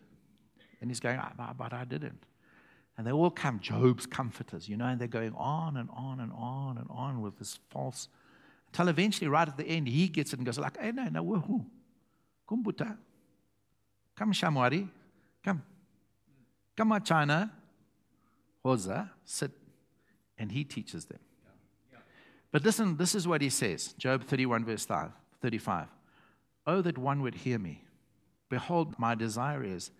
[0.80, 2.24] And he's going, "Ah, But I didn't.
[2.96, 6.32] And they all come, Job's comforters, you know, and they're going on and on and
[6.32, 8.08] on and on with this false.
[8.72, 11.24] Until eventually, right at the end, he gets it and goes, like, hey, no, no,
[11.24, 11.64] woohoo.
[12.48, 12.96] Come, Buddha.
[14.16, 14.88] Come, Shamwari.
[15.44, 15.62] Come.
[16.76, 17.52] Come, China.
[18.64, 19.50] Hoza, sit.
[20.38, 21.18] And he teaches them.
[22.52, 25.10] But listen, this is what he says Job 31, verse 5,
[25.40, 25.86] 35.
[26.66, 27.84] Oh, that one would hear me.
[28.48, 29.90] Behold, my desire is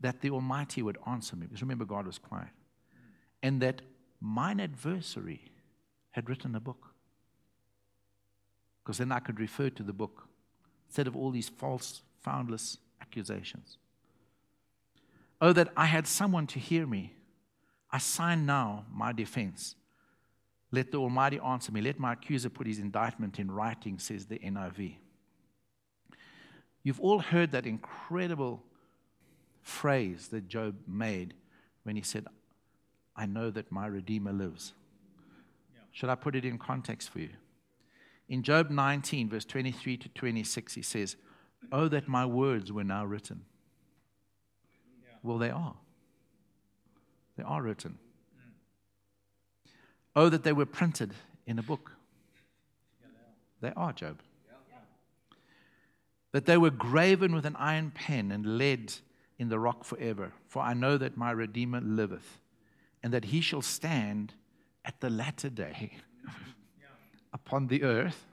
[0.00, 1.46] that the Almighty would answer me.
[1.46, 2.50] Because remember, God was quiet.
[3.42, 3.82] And that
[4.20, 5.52] mine adversary
[6.10, 6.93] had written a book.
[8.84, 10.28] Because then I could refer to the book
[10.86, 13.78] instead of all these false, foundless accusations.
[15.40, 17.14] Oh, that I had someone to hear me.
[17.90, 19.74] I sign now my defense.
[20.70, 21.80] Let the Almighty answer me.
[21.80, 24.96] Let my accuser put his indictment in writing, says the NIV.
[26.82, 28.62] You've all heard that incredible
[29.62, 31.34] phrase that Job made
[31.84, 32.26] when he said,
[33.16, 34.74] I know that my Redeemer lives.
[35.92, 37.30] Should I put it in context for you?
[38.28, 41.16] In Job 19, verse 23 to 26, he says,
[41.70, 43.42] Oh, that my words were now written.
[45.22, 45.74] Well, they are.
[47.36, 47.98] They are written.
[50.16, 51.12] Oh, that they were printed
[51.46, 51.92] in a book.
[53.60, 54.20] They are, Job.
[56.32, 58.92] That they were graven with an iron pen and lead
[59.38, 60.32] in the rock forever.
[60.48, 62.40] For I know that my Redeemer liveth,
[63.02, 64.34] and that he shall stand
[64.84, 65.92] at the latter day
[67.44, 68.26] upon the earth.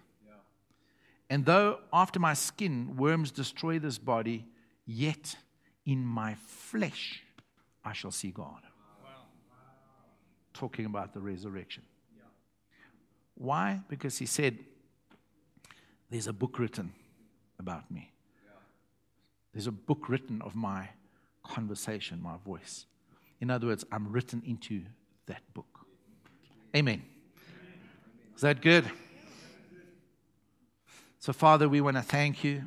[1.29, 4.45] And though after my skin worms destroy this body,
[4.85, 5.35] yet
[5.85, 7.23] in my flesh
[7.83, 8.61] I shall see God.
[10.53, 11.83] Talking about the resurrection.
[13.35, 13.79] Why?
[13.87, 14.59] Because he said,
[16.09, 16.93] There's a book written
[17.57, 18.11] about me.
[19.53, 20.89] There's a book written of my
[21.43, 22.85] conversation, my voice.
[23.39, 24.83] In other words, I'm written into
[25.25, 25.85] that book.
[26.75, 27.03] Amen.
[28.41, 28.89] Is that good?
[31.19, 32.63] So, Father, we want to thank you.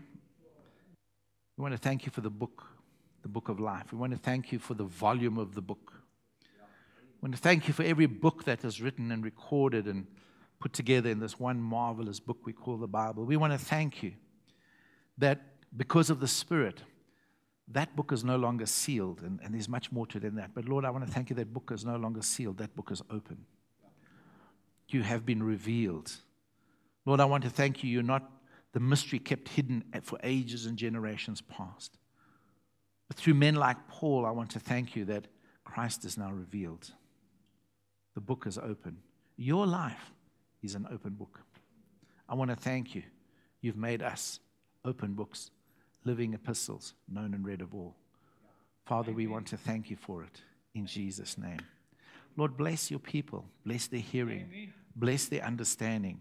[1.57, 2.63] We want to thank you for the book,
[3.23, 3.93] the book of life.
[3.93, 5.95] We want to thank you for the volume of the book.
[7.21, 10.07] We want to thank you for every book that is written and recorded and
[10.61, 13.25] put together in this one marvelous book we call the Bible.
[13.25, 14.13] We want to thank you
[15.19, 15.41] that
[15.77, 16.83] because of the Spirit,
[17.67, 20.55] that book is no longer sealed, and, and there's much more to it than that.
[20.55, 22.93] But Lord, I want to thank you that book is no longer sealed, that book
[22.93, 23.45] is open.
[24.95, 26.13] You have been revealed.
[27.05, 27.91] Lord, I want to thank you.
[27.91, 28.31] You're not
[28.73, 31.99] the mystery kept hidden for ages and generations past.
[33.09, 35.27] But through men like Paul, I want to thank you that
[35.65, 36.93] Christ is now revealed.
[38.15, 38.99] The book is open.
[39.37, 40.13] Your life
[40.63, 41.41] is an open book.
[42.29, 43.03] I want to thank you.
[43.61, 44.39] You've made us
[44.85, 45.51] open books,
[46.05, 47.97] living epistles, known and read of all.
[48.87, 50.41] Father, we want to thank you for it
[50.73, 51.61] in Jesus' name.
[52.37, 56.21] Lord, bless your people, bless their hearing, bless their understanding,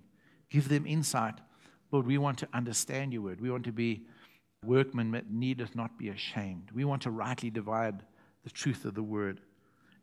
[0.50, 1.36] give them insight.
[1.92, 3.42] Lord, we want to understand your word.
[3.42, 4.06] We want to be
[4.66, 6.70] workmen that needeth not be ashamed.
[6.74, 8.04] We want to rightly divide
[8.44, 9.42] the truth of the word.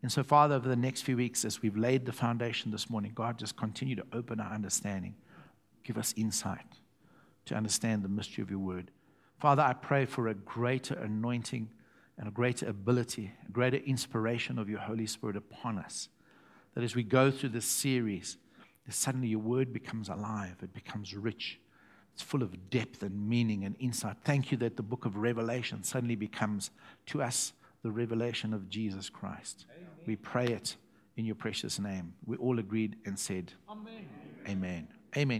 [0.01, 3.11] And so, Father, over the next few weeks, as we've laid the foundation this morning,
[3.13, 5.15] God, just continue to open our understanding.
[5.83, 6.65] Give us insight
[7.45, 8.91] to understand the mystery of your word.
[9.39, 11.69] Father, I pray for a greater anointing
[12.17, 16.09] and a greater ability, a greater inspiration of your Holy Spirit upon us.
[16.75, 18.37] That as we go through this series,
[18.89, 21.59] suddenly your word becomes alive, it becomes rich,
[22.13, 24.17] it's full of depth and meaning and insight.
[24.23, 26.71] Thank you that the book of Revelation suddenly becomes
[27.07, 27.53] to us
[27.83, 29.65] the revelation of Jesus Christ.
[30.05, 30.75] We pray it
[31.17, 32.13] in your precious name.
[32.25, 34.07] We all agreed and said, Amen.
[34.47, 34.87] Amen.
[35.17, 35.39] Amen.